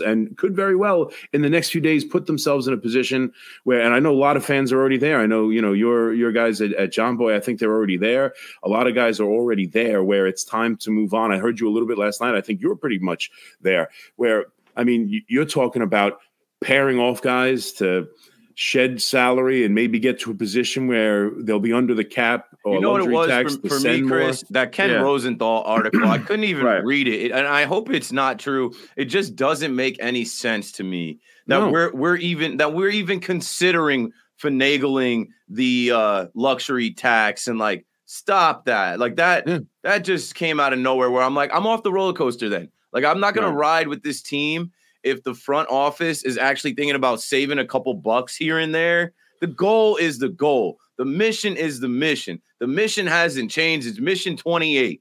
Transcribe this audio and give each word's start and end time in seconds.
and 0.00 0.36
could 0.36 0.54
very 0.54 0.76
well 0.76 1.10
in 1.32 1.42
the 1.42 1.50
next 1.50 1.70
few 1.70 1.80
days 1.80 2.04
put 2.04 2.26
themselves 2.26 2.66
in 2.66 2.74
a 2.74 2.76
position 2.76 3.32
where 3.64 3.80
and 3.80 3.94
I 3.94 4.00
know 4.00 4.12
a 4.12 4.16
lot 4.16 4.36
of 4.36 4.44
fans 4.44 4.72
are 4.72 4.78
already 4.78 4.98
there. 4.98 5.20
I 5.20 5.26
know, 5.26 5.50
you 5.50 5.62
know, 5.62 5.72
your 5.72 6.14
your 6.14 6.32
guys 6.32 6.60
at, 6.60 6.72
at 6.74 6.94
Boy. 7.16 7.34
I 7.34 7.40
think 7.40 7.58
they're 7.58 7.72
already 7.72 7.96
there. 7.96 8.34
A 8.62 8.68
lot 8.68 8.86
of 8.86 8.94
guys 8.94 9.20
are 9.20 9.28
already 9.28 9.66
there 9.66 10.02
where 10.02 10.26
it's 10.26 10.44
time 10.44 10.76
to 10.78 10.90
move 10.90 11.14
on. 11.14 11.32
I 11.32 11.38
heard 11.38 11.60
you 11.60 11.68
a 11.68 11.72
little 11.72 11.88
bit 11.88 11.98
last 11.98 12.20
night. 12.20 12.34
I 12.34 12.40
think 12.40 12.60
you're 12.60 12.76
pretty 12.76 12.98
much 12.98 13.30
there 13.60 13.90
where 14.16 14.46
I 14.78 14.84
mean, 14.84 15.24
you're 15.26 15.44
talking 15.44 15.82
about 15.82 16.20
pairing 16.60 16.98
off 16.98 17.20
guys 17.20 17.72
to 17.72 18.08
shed 18.54 19.02
salary 19.02 19.64
and 19.64 19.74
maybe 19.74 19.98
get 19.98 20.20
to 20.20 20.30
a 20.30 20.34
position 20.34 20.86
where 20.86 21.30
they'll 21.30 21.60
be 21.60 21.72
under 21.72 21.94
the 21.94 22.04
cap 22.04 22.47
or 22.68 22.74
you 22.74 22.80
know 22.80 22.92
what 22.92 23.00
it 23.00 23.10
was 23.10 23.56
for, 23.56 23.68
for 23.68 23.80
me, 23.80 24.02
Chris? 24.02 24.44
More. 24.44 24.48
That 24.50 24.72
Ken 24.72 24.90
yeah. 24.90 24.96
Rosenthal 24.96 25.62
article, 25.66 26.06
I 26.06 26.18
couldn't 26.18 26.44
even 26.44 26.64
right. 26.64 26.84
read 26.84 27.08
it, 27.08 27.32
and 27.32 27.46
I 27.46 27.64
hope 27.64 27.90
it's 27.90 28.12
not 28.12 28.38
true. 28.38 28.72
It 28.96 29.06
just 29.06 29.36
doesn't 29.36 29.74
make 29.74 29.96
any 30.00 30.24
sense 30.24 30.72
to 30.72 30.84
me 30.84 31.18
that 31.48 31.60
no. 31.60 31.70
we're 31.70 31.92
we're 31.92 32.16
even 32.16 32.58
that 32.58 32.72
we're 32.74 32.90
even 32.90 33.20
considering 33.20 34.12
finagling 34.40 35.28
the 35.48 35.90
uh, 35.92 36.26
luxury 36.34 36.92
tax 36.92 37.48
and 37.48 37.58
like 37.58 37.84
stop 38.04 38.64
that. 38.66 38.98
Like 38.98 39.16
that 39.16 39.46
yeah. 39.46 39.58
that 39.82 39.98
just 39.98 40.34
came 40.34 40.60
out 40.60 40.72
of 40.72 40.78
nowhere. 40.78 41.10
Where 41.10 41.22
I'm 41.22 41.34
like, 41.34 41.50
I'm 41.52 41.66
off 41.66 41.82
the 41.82 41.92
roller 41.92 42.12
coaster. 42.12 42.48
Then, 42.48 42.70
like, 42.92 43.04
I'm 43.04 43.20
not 43.20 43.34
gonna 43.34 43.48
right. 43.48 43.80
ride 43.80 43.88
with 43.88 44.02
this 44.02 44.22
team 44.22 44.72
if 45.02 45.22
the 45.22 45.34
front 45.34 45.68
office 45.70 46.24
is 46.24 46.36
actually 46.36 46.74
thinking 46.74 46.96
about 46.96 47.20
saving 47.20 47.58
a 47.58 47.66
couple 47.66 47.94
bucks 47.94 48.36
here 48.36 48.58
and 48.58 48.74
there. 48.74 49.12
The 49.40 49.46
goal 49.46 49.96
is 49.96 50.18
the 50.18 50.28
goal. 50.28 50.78
The 50.98 51.04
mission 51.04 51.56
is 51.56 51.80
the 51.80 51.88
mission. 51.88 52.42
The 52.60 52.66
mission 52.66 53.06
hasn't 53.06 53.50
changed. 53.50 53.86
It's 53.86 54.00
mission 54.00 54.36
28, 54.36 55.00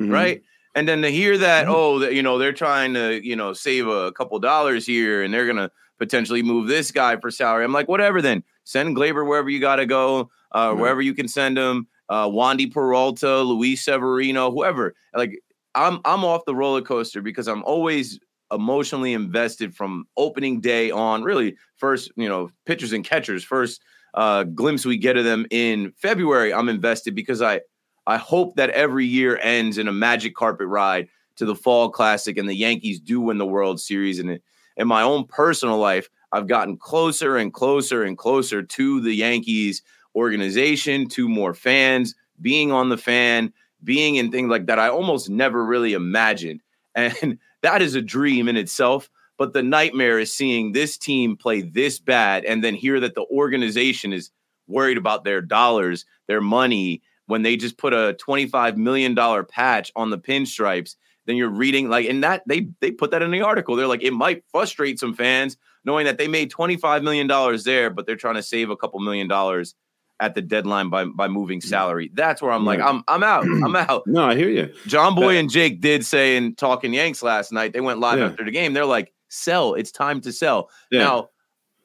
mm-hmm. 0.00 0.12
right? 0.12 0.42
And 0.74 0.86
then 0.86 1.02
to 1.02 1.10
hear 1.10 1.36
that, 1.38 1.64
mm-hmm. 1.64 1.74
oh, 1.74 1.98
that 2.00 2.14
you 2.14 2.22
know, 2.22 2.38
they're 2.38 2.52
trying 2.52 2.94
to, 2.94 3.26
you 3.26 3.34
know, 3.34 3.52
save 3.52 3.88
a 3.88 4.12
couple 4.12 4.38
dollars 4.38 4.86
here 4.86 5.22
and 5.22 5.32
they're 5.34 5.46
gonna 5.46 5.70
potentially 5.98 6.42
move 6.42 6.68
this 6.68 6.90
guy 6.92 7.16
for 7.16 7.30
salary. 7.30 7.64
I'm 7.64 7.72
like, 7.72 7.88
whatever 7.88 8.22
then. 8.22 8.44
Send 8.64 8.96
Gleyber 8.96 9.26
wherever 9.26 9.50
you 9.50 9.60
gotta 9.60 9.86
go, 9.86 10.30
uh, 10.52 10.68
mm-hmm. 10.68 10.80
wherever 10.80 11.00
you 11.00 11.14
can 11.14 11.26
send 11.26 11.58
him. 11.58 11.88
Uh, 12.08 12.26
Wandy 12.26 12.72
Peralta, 12.72 13.38
Luis 13.38 13.84
Severino, 13.84 14.50
whoever. 14.50 14.94
Like 15.14 15.40
I'm 15.74 16.00
I'm 16.04 16.24
off 16.24 16.44
the 16.44 16.54
roller 16.54 16.82
coaster 16.82 17.22
because 17.22 17.48
I'm 17.48 17.62
always 17.64 18.18
emotionally 18.52 19.12
invested 19.12 19.74
from 19.74 20.06
opening 20.16 20.60
day 20.60 20.90
on. 20.90 21.22
Really, 21.22 21.56
first 21.76 22.10
you 22.16 22.28
know 22.28 22.50
pitchers 22.66 22.92
and 22.92 23.04
catchers. 23.04 23.44
First 23.44 23.80
uh, 24.14 24.44
glimpse 24.44 24.84
we 24.84 24.96
get 24.96 25.16
of 25.16 25.24
them 25.24 25.46
in 25.50 25.92
February, 25.96 26.52
I'm 26.52 26.68
invested 26.68 27.14
because 27.14 27.42
I 27.42 27.60
I 28.06 28.16
hope 28.16 28.56
that 28.56 28.70
every 28.70 29.06
year 29.06 29.38
ends 29.42 29.78
in 29.78 29.86
a 29.86 29.92
magic 29.92 30.34
carpet 30.34 30.66
ride 30.66 31.08
to 31.36 31.44
the 31.44 31.54
Fall 31.54 31.90
Classic 31.90 32.36
and 32.36 32.48
the 32.48 32.54
Yankees 32.54 32.98
do 32.98 33.20
win 33.20 33.38
the 33.38 33.46
World 33.46 33.80
Series. 33.80 34.18
And 34.18 34.40
in 34.76 34.88
my 34.88 35.02
own 35.02 35.26
personal 35.26 35.78
life, 35.78 36.08
I've 36.32 36.46
gotten 36.46 36.76
closer 36.76 37.36
and 37.36 37.52
closer 37.52 38.02
and 38.02 38.16
closer 38.16 38.62
to 38.62 39.00
the 39.00 39.14
Yankees 39.14 39.82
organization, 40.14 41.08
to 41.08 41.28
more 41.28 41.54
fans, 41.54 42.14
being 42.40 42.72
on 42.72 42.88
the 42.88 42.98
fan, 42.98 43.52
being 43.84 44.16
in 44.16 44.30
things 44.30 44.50
like 44.50 44.66
that. 44.66 44.78
I 44.78 44.88
almost 44.88 45.30
never 45.30 45.64
really 45.64 45.92
imagined. 45.92 46.60
And 46.96 47.38
that 47.62 47.82
is 47.82 47.94
a 47.94 48.02
dream 48.02 48.48
in 48.48 48.56
itself. 48.56 49.08
But 49.40 49.54
the 49.54 49.62
nightmare 49.62 50.18
is 50.18 50.30
seeing 50.30 50.72
this 50.72 50.98
team 50.98 51.34
play 51.34 51.62
this 51.62 51.98
bad 51.98 52.44
and 52.44 52.62
then 52.62 52.74
hear 52.74 53.00
that 53.00 53.14
the 53.14 53.24
organization 53.30 54.12
is 54.12 54.30
worried 54.68 54.98
about 54.98 55.24
their 55.24 55.40
dollars, 55.40 56.04
their 56.28 56.42
money, 56.42 57.00
when 57.24 57.40
they 57.40 57.56
just 57.56 57.78
put 57.78 57.94
a 57.94 58.14
$25 58.20 58.76
million 58.76 59.16
patch 59.46 59.92
on 59.96 60.10
the 60.10 60.18
pinstripes. 60.18 60.96
Then 61.24 61.36
you're 61.36 61.48
reading 61.48 61.88
like 61.88 62.04
in 62.04 62.20
that 62.20 62.42
they 62.46 62.68
they 62.80 62.90
put 62.90 63.12
that 63.12 63.22
in 63.22 63.30
the 63.30 63.40
article. 63.40 63.76
They're 63.76 63.86
like, 63.86 64.02
it 64.02 64.12
might 64.12 64.44
frustrate 64.52 64.98
some 64.98 65.14
fans 65.14 65.56
knowing 65.86 66.04
that 66.04 66.18
they 66.18 66.28
made 66.28 66.52
$25 66.52 67.02
million 67.02 67.26
there, 67.64 67.88
but 67.88 68.04
they're 68.04 68.16
trying 68.16 68.34
to 68.34 68.42
save 68.42 68.68
a 68.68 68.76
couple 68.76 69.00
million 69.00 69.26
dollars 69.26 69.74
at 70.20 70.34
the 70.34 70.42
deadline 70.42 70.90
by 70.90 71.06
by 71.06 71.28
moving 71.28 71.62
salary. 71.62 72.10
That's 72.12 72.42
where 72.42 72.52
I'm 72.52 72.66
like, 72.66 72.80
I'm 72.80 73.02
I'm 73.08 73.22
out. 73.22 73.44
I'm 73.64 73.74
out. 73.74 74.06
no, 74.06 74.22
I 74.22 74.36
hear 74.36 74.50
you. 74.50 74.66
Jomboy 74.86 75.40
and 75.40 75.48
Jake 75.48 75.80
did 75.80 76.04
say 76.04 76.36
in 76.36 76.56
talking 76.56 76.92
Yanks 76.92 77.22
last 77.22 77.52
night, 77.52 77.72
they 77.72 77.80
went 77.80 78.00
live 78.00 78.18
yeah. 78.18 78.26
after 78.26 78.44
the 78.44 78.50
game. 78.50 78.74
They're 78.74 78.84
like, 78.84 79.14
sell. 79.30 79.74
It's 79.74 79.90
time 79.90 80.20
to 80.22 80.32
sell. 80.32 80.68
Yeah. 80.90 81.04
Now, 81.04 81.30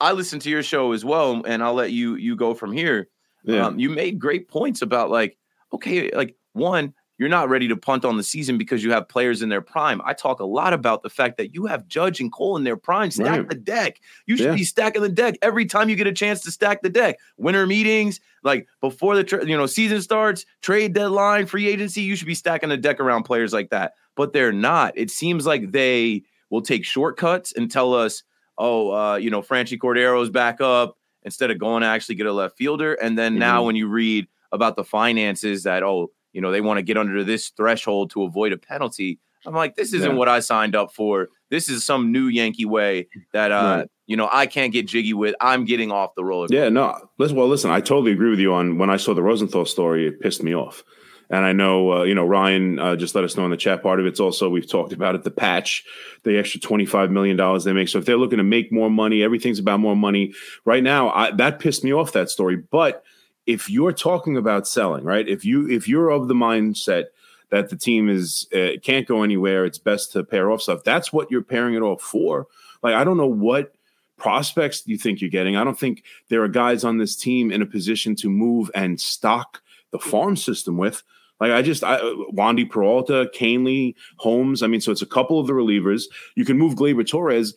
I 0.01 0.11
listened 0.11 0.41
to 0.41 0.49
your 0.49 0.63
show 0.63 0.91
as 0.91 1.05
well, 1.05 1.41
and 1.45 1.63
I'll 1.63 1.73
let 1.73 1.91
you 1.91 2.15
you 2.15 2.35
go 2.35 2.53
from 2.53 2.73
here. 2.73 3.07
Yeah. 3.43 3.67
Um, 3.67 3.79
you 3.79 3.89
made 3.89 4.19
great 4.19 4.49
points 4.49 4.81
about 4.81 5.09
like, 5.09 5.37
okay, 5.71 6.11
like 6.11 6.35
one, 6.53 6.93
you're 7.17 7.29
not 7.29 7.47
ready 7.47 7.67
to 7.69 7.77
punt 7.77 8.03
on 8.03 8.17
the 8.17 8.23
season 8.23 8.57
because 8.57 8.83
you 8.83 8.91
have 8.91 9.07
players 9.07 9.41
in 9.41 9.49
their 9.49 9.61
prime. 9.61 10.01
I 10.03 10.13
talk 10.13 10.39
a 10.39 10.45
lot 10.45 10.73
about 10.73 11.01
the 11.01 11.09
fact 11.09 11.37
that 11.37 11.53
you 11.53 11.65
have 11.65 11.87
Judge 11.87 12.19
and 12.19 12.31
Cole 12.31 12.57
in 12.57 12.65
their 12.65 12.75
prime. 12.75 13.09
Stack 13.11 13.27
right. 13.27 13.49
the 13.49 13.55
deck. 13.55 14.01
You 14.25 14.35
should 14.35 14.47
yeah. 14.47 14.55
be 14.55 14.63
stacking 14.63 15.01
the 15.01 15.09
deck 15.09 15.35
every 15.41 15.65
time 15.65 15.87
you 15.87 15.95
get 15.95 16.07
a 16.07 16.13
chance 16.13 16.41
to 16.41 16.51
stack 16.51 16.81
the 16.81 16.89
deck. 16.89 17.17
Winter 17.37 17.65
meetings, 17.65 18.19
like 18.43 18.67
before 18.81 19.15
the 19.15 19.23
tra- 19.23 19.45
you 19.45 19.55
know 19.55 19.65
season 19.65 20.01
starts, 20.01 20.45
trade 20.61 20.93
deadline, 20.93 21.45
free 21.45 21.67
agency, 21.67 22.01
you 22.01 22.15
should 22.15 22.27
be 22.27 22.35
stacking 22.35 22.69
the 22.69 22.77
deck 22.77 22.99
around 22.99 23.23
players 23.23 23.53
like 23.53 23.69
that. 23.69 23.93
But 24.15 24.33
they're 24.33 24.51
not. 24.51 24.97
It 24.97 25.09
seems 25.09 25.45
like 25.45 25.71
they 25.71 26.23
will 26.49 26.61
take 26.61 26.85
shortcuts 26.85 27.53
and 27.53 27.69
tell 27.69 27.93
us, 27.93 28.23
oh, 28.57 28.91
uh, 28.91 29.15
you 29.15 29.29
know, 29.29 29.41
Franchy 29.41 29.79
Cordero's 29.79 30.29
back 30.29 30.61
up 30.61 30.97
instead 31.23 31.51
of 31.51 31.57
going 31.57 31.81
to 31.81 31.87
actually 31.87 32.15
get 32.15 32.27
a 32.27 32.33
left 32.33 32.57
fielder. 32.57 32.93
And 32.93 33.17
then 33.17 33.33
mm-hmm. 33.33 33.39
now 33.39 33.63
when 33.63 33.75
you 33.75 33.87
read 33.87 34.27
about 34.51 34.75
the 34.75 34.83
finances 34.83 35.63
that, 35.63 35.83
oh, 35.83 36.11
you 36.33 36.41
know, 36.41 36.51
they 36.51 36.61
want 36.61 36.77
to 36.77 36.83
get 36.83 36.97
under 36.97 37.23
this 37.23 37.49
threshold 37.49 38.11
to 38.11 38.23
avoid 38.23 38.53
a 38.53 38.57
penalty. 38.57 39.19
I'm 39.45 39.53
like, 39.53 39.75
this 39.75 39.93
isn't 39.93 40.11
yeah. 40.11 40.17
what 40.17 40.27
I 40.27 40.39
signed 40.39 40.75
up 40.75 40.91
for. 40.91 41.29
This 41.49 41.69
is 41.69 41.85
some 41.85 42.11
new 42.11 42.27
Yankee 42.27 42.65
way 42.65 43.07
that 43.31 43.51
uh, 43.51 43.77
right. 43.77 43.91
you 44.07 44.17
know, 44.17 44.27
I 44.31 44.47
can't 44.47 44.73
get 44.73 44.87
jiggy 44.87 45.13
with. 45.13 45.35
I'm 45.39 45.65
getting 45.65 45.91
off 45.91 46.15
the 46.15 46.25
roller. 46.25 46.47
Yeah, 46.49 46.69
no. 46.69 47.09
Listen, 47.19 47.37
well, 47.37 47.47
listen, 47.47 47.69
I 47.69 47.79
totally 47.79 48.11
agree 48.11 48.31
with 48.31 48.39
you 48.39 48.53
on 48.53 48.77
when 48.77 48.89
I 48.89 48.97
saw 48.97 49.13
the 49.13 49.21
Rosenthal 49.21 49.65
story, 49.65 50.07
it 50.07 50.19
pissed 50.19 50.43
me 50.43 50.55
off. 50.55 50.83
And 51.29 51.43
I 51.43 51.53
know, 51.53 51.91
uh, 51.91 52.03
you 52.03 52.13
know, 52.13 52.25
Ryan 52.25 52.77
uh, 52.77 52.95
just 52.95 53.15
let 53.15 53.23
us 53.23 53.35
know 53.35 53.45
in 53.45 53.51
the 53.51 53.57
chat. 53.57 53.81
Part 53.81 53.99
of 53.99 54.05
it's 54.05 54.19
also 54.19 54.49
we've 54.49 54.69
talked 54.69 54.93
about 54.93 55.15
it. 55.15 55.23
The 55.23 55.31
patch, 55.31 55.83
the 56.23 56.37
extra 56.37 56.59
twenty 56.59 56.85
five 56.85 57.11
million 57.11 57.35
dollars 57.35 57.63
they 57.63 57.73
make. 57.73 57.89
So 57.89 57.99
if 57.99 58.05
they're 58.05 58.17
looking 58.17 58.37
to 58.37 58.43
make 58.43 58.71
more 58.71 58.89
money, 58.89 59.23
everything's 59.23 59.59
about 59.59 59.79
more 59.79 59.95
money. 59.95 60.33
Right 60.65 60.83
now, 60.83 61.09
I, 61.09 61.31
that 61.31 61.59
pissed 61.59 61.83
me 61.83 61.93
off 61.93 62.11
that 62.13 62.29
story. 62.29 62.57
But 62.57 63.03
if 63.45 63.69
you're 63.69 63.93
talking 63.93 64.37
about 64.37 64.67
selling, 64.67 65.03
right? 65.03 65.27
If 65.27 65.45
you 65.45 65.69
if 65.69 65.87
you're 65.87 66.09
of 66.09 66.27
the 66.27 66.33
mindset 66.33 67.05
that 67.49 67.69
the 67.69 67.75
team 67.75 68.09
is 68.09 68.47
uh, 68.53 68.79
can't 68.83 69.07
go 69.07 69.23
anywhere, 69.23 69.65
it's 69.65 69.77
best 69.77 70.11
to 70.13 70.23
pair 70.23 70.51
off 70.51 70.61
stuff. 70.61 70.83
That's 70.83 71.11
what 71.13 71.31
you're 71.31 71.43
pairing 71.43 71.75
it 71.75 71.81
off 71.81 72.01
for. 72.01 72.47
Like 72.83 72.95
I 72.95 73.03
don't 73.03 73.17
know 73.17 73.25
what 73.25 73.75
prospects 74.17 74.83
you 74.85 74.97
think 74.97 75.21
you're 75.21 75.29
getting. 75.29 75.55
I 75.55 75.63
don't 75.63 75.79
think 75.79 76.03
there 76.29 76.43
are 76.43 76.47
guys 76.47 76.83
on 76.83 76.97
this 76.97 77.15
team 77.15 77.51
in 77.51 77.61
a 77.61 77.65
position 77.65 78.15
to 78.17 78.29
move 78.29 78.71
and 78.73 78.99
stock 78.99 79.61
the 79.91 79.99
farm 79.99 80.35
system 80.35 80.77
with. 80.77 81.03
Like 81.39 81.51
I 81.51 81.61
just, 81.61 81.83
I, 81.83 81.99
Wandy 82.33 82.69
Peralta, 82.69 83.29
Kahnle, 83.35 83.93
Holmes. 84.17 84.63
I 84.63 84.67
mean, 84.67 84.81
so 84.81 84.91
it's 84.91 85.01
a 85.01 85.07
couple 85.07 85.39
of 85.39 85.47
the 85.47 85.53
relievers. 85.53 86.03
You 86.35 86.45
can 86.45 86.57
move 86.57 86.75
Gleyber 86.75 87.07
Torres. 87.07 87.53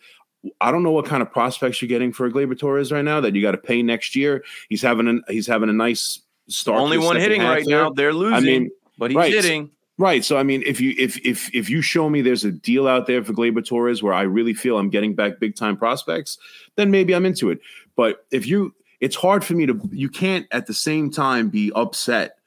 I 0.61 0.71
don't 0.71 0.83
know 0.83 0.91
what 0.91 1.07
kind 1.07 1.23
of 1.23 1.33
prospects 1.33 1.83
you're 1.83 1.89
getting 1.89 2.13
for 2.13 2.31
Gleyber 2.31 2.59
Torres 2.59 2.93
right 2.93 3.05
now 3.05 3.21
that 3.21 3.35
you 3.35 3.43
got 3.43 3.53
to 3.53 3.59
pay 3.59 3.83
next 3.83 4.15
year. 4.15 4.45
He's 4.69 4.83
having 4.83 5.09
a 5.09 5.33
he's 5.33 5.47
having 5.47 5.69
a 5.69 5.73
nice 5.73 6.21
start. 6.49 6.81
Only 6.81 6.99
one 6.99 7.17
hitting 7.17 7.43
right 7.43 7.65
there. 7.65 7.85
now. 7.85 7.91
They're 7.91 8.13
losing. 8.13 8.35
I 8.35 8.41
mean, 8.41 8.71
but 8.99 9.11
he's 9.11 9.17
right. 9.17 9.33
hitting. 9.33 9.71
Right. 9.99 10.25
So 10.25 10.37
I 10.37 10.45
mean, 10.45 10.63
if 10.65 10.81
you 10.81 10.95
if 10.97 11.19
if 11.27 11.53
if 11.53 11.69
you 11.69 11.83
show 11.83 12.09
me 12.09 12.21
there's 12.23 12.45
a 12.45 12.53
deal 12.53 12.87
out 12.87 13.07
there 13.07 13.23
for 13.25 13.33
Gleyber 13.33 13.67
Torres 13.67 14.01
where 14.01 14.15
I 14.15 14.23
really 14.23 14.55
feel 14.55 14.79
I'm 14.79 14.91
getting 14.91 15.15
back 15.15 15.41
big 15.41 15.57
time 15.57 15.77
prospects, 15.77 16.39
then 16.77 16.91
maybe 16.93 17.15
I'm 17.15 17.27
into 17.27 17.51
it. 17.51 17.61
But 17.97 18.25
if 18.31 18.47
you 18.47 18.75
it's 19.01 19.17
hard 19.17 19.45
for 19.45 19.55
me 19.55 19.67
to 19.67 19.81
you 19.91 20.09
can't 20.09 20.47
at 20.53 20.67
the 20.67 20.75
same 20.75 21.11
time 21.11 21.49
be 21.49 21.73
upset 21.75 22.38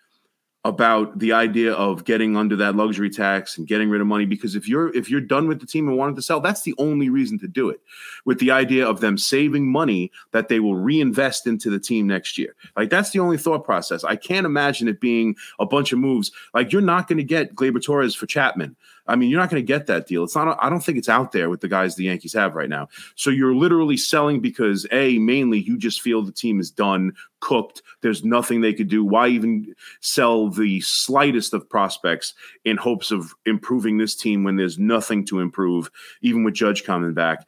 about 0.64 1.18
the 1.18 1.34
idea 1.34 1.74
of 1.74 2.06
getting 2.06 2.38
under 2.38 2.56
that 2.56 2.76
luxury 2.76 3.10
tax 3.10 3.58
and 3.58 3.68
getting 3.68 3.90
rid 3.90 4.00
of 4.00 4.06
money 4.06 4.26
because 4.26 4.56
if 4.56 4.68
you're 4.68 4.96
if 4.96 5.10
you're 5.10 5.20
done 5.20 5.48
with 5.48 5.60
the 5.60 5.66
team 5.66 5.88
and 5.88 5.98
wanted 5.98 6.16
to 6.16 6.22
sell 6.22 6.40
that's 6.40 6.62
the 6.62 6.76
only 6.78 7.10
reason 7.10 7.40
to 7.40 7.48
do 7.48 7.68
it 7.68 7.82
with 8.26 8.40
the 8.40 8.52
idea 8.52 8.88
of 8.88 9.00
them 9.00 9.18
saving 9.18 9.72
money 9.72 10.12
that 10.32 10.50
they 10.50 10.60
will 10.60 10.76
reinvest 10.76 11.48
into 11.48 11.70
the 11.70 11.80
team 11.80 12.08
next 12.08 12.38
year. 12.38 12.56
Like 12.76 12.90
that's 12.90 13.10
the 13.10 13.20
only 13.20 13.38
thought 13.38 13.64
process. 13.64 14.04
I 14.04 14.16
can't 14.16 14.46
imagine 14.46 14.88
it 14.88 15.02
being 15.02 15.36
a 15.60 15.66
bunch 15.66 15.92
of 15.92 16.00
moves. 16.00 16.32
Like 16.54 16.72
you're 16.72 16.82
not 16.82 17.08
going 17.08 17.18
to 17.18 17.24
get 17.24 17.56
Gleyber 17.56 17.84
Torres 17.84 18.16
for 18.16 18.28
Chapman 18.28 18.76
I 19.08 19.16
mean, 19.16 19.30
you're 19.30 19.40
not 19.40 19.50
going 19.50 19.62
to 19.62 19.68
get 19.68 19.88
that 19.88 20.08
deal. 20.08 20.24
It's 20.24 20.36
not. 20.36 20.58
I 20.62 20.70
don't 20.70 20.84
think 20.84 20.98
it's 20.98 21.10
out 21.10 21.32
there 21.32 21.50
with 21.50 21.62
the 21.62 21.68
guys 21.68 21.96
the 21.96 22.06
Yankees 22.06 22.34
have 22.34 22.56
right 22.56 22.70
now. 22.70 22.88
So 23.16 23.30
you're 23.30 23.56
literally 23.56 23.98
selling 23.98 24.40
because 24.40 24.86
a 24.92 25.18
mainly 25.20 25.60
you 25.60 25.78
just 25.78 26.02
feel 26.02 26.22
the 26.22 26.32
team 26.32 26.60
is 26.60 26.72
done, 26.72 27.14
cooked. 27.40 27.82
There's 28.02 28.24
nothing 28.24 28.62
they 28.62 28.74
could 28.74 28.90
do. 28.90 29.04
Why 29.04 29.28
even 29.30 29.74
sell 30.00 30.50
the 30.50 30.82
slightest 30.82 31.54
of 31.54 31.70
prospects 31.70 32.34
in 32.64 32.78
hopes 32.78 33.12
of 33.12 33.34
improving 33.46 33.98
this 33.98 34.16
team 34.16 34.44
when 34.44 34.56
there's 34.56 34.80
nothing 34.80 35.26
to 35.28 35.40
improve, 35.40 35.90
even 36.22 36.44
with 36.44 36.54
Judge 36.54 36.84
coming 36.84 37.14
back? 37.14 37.48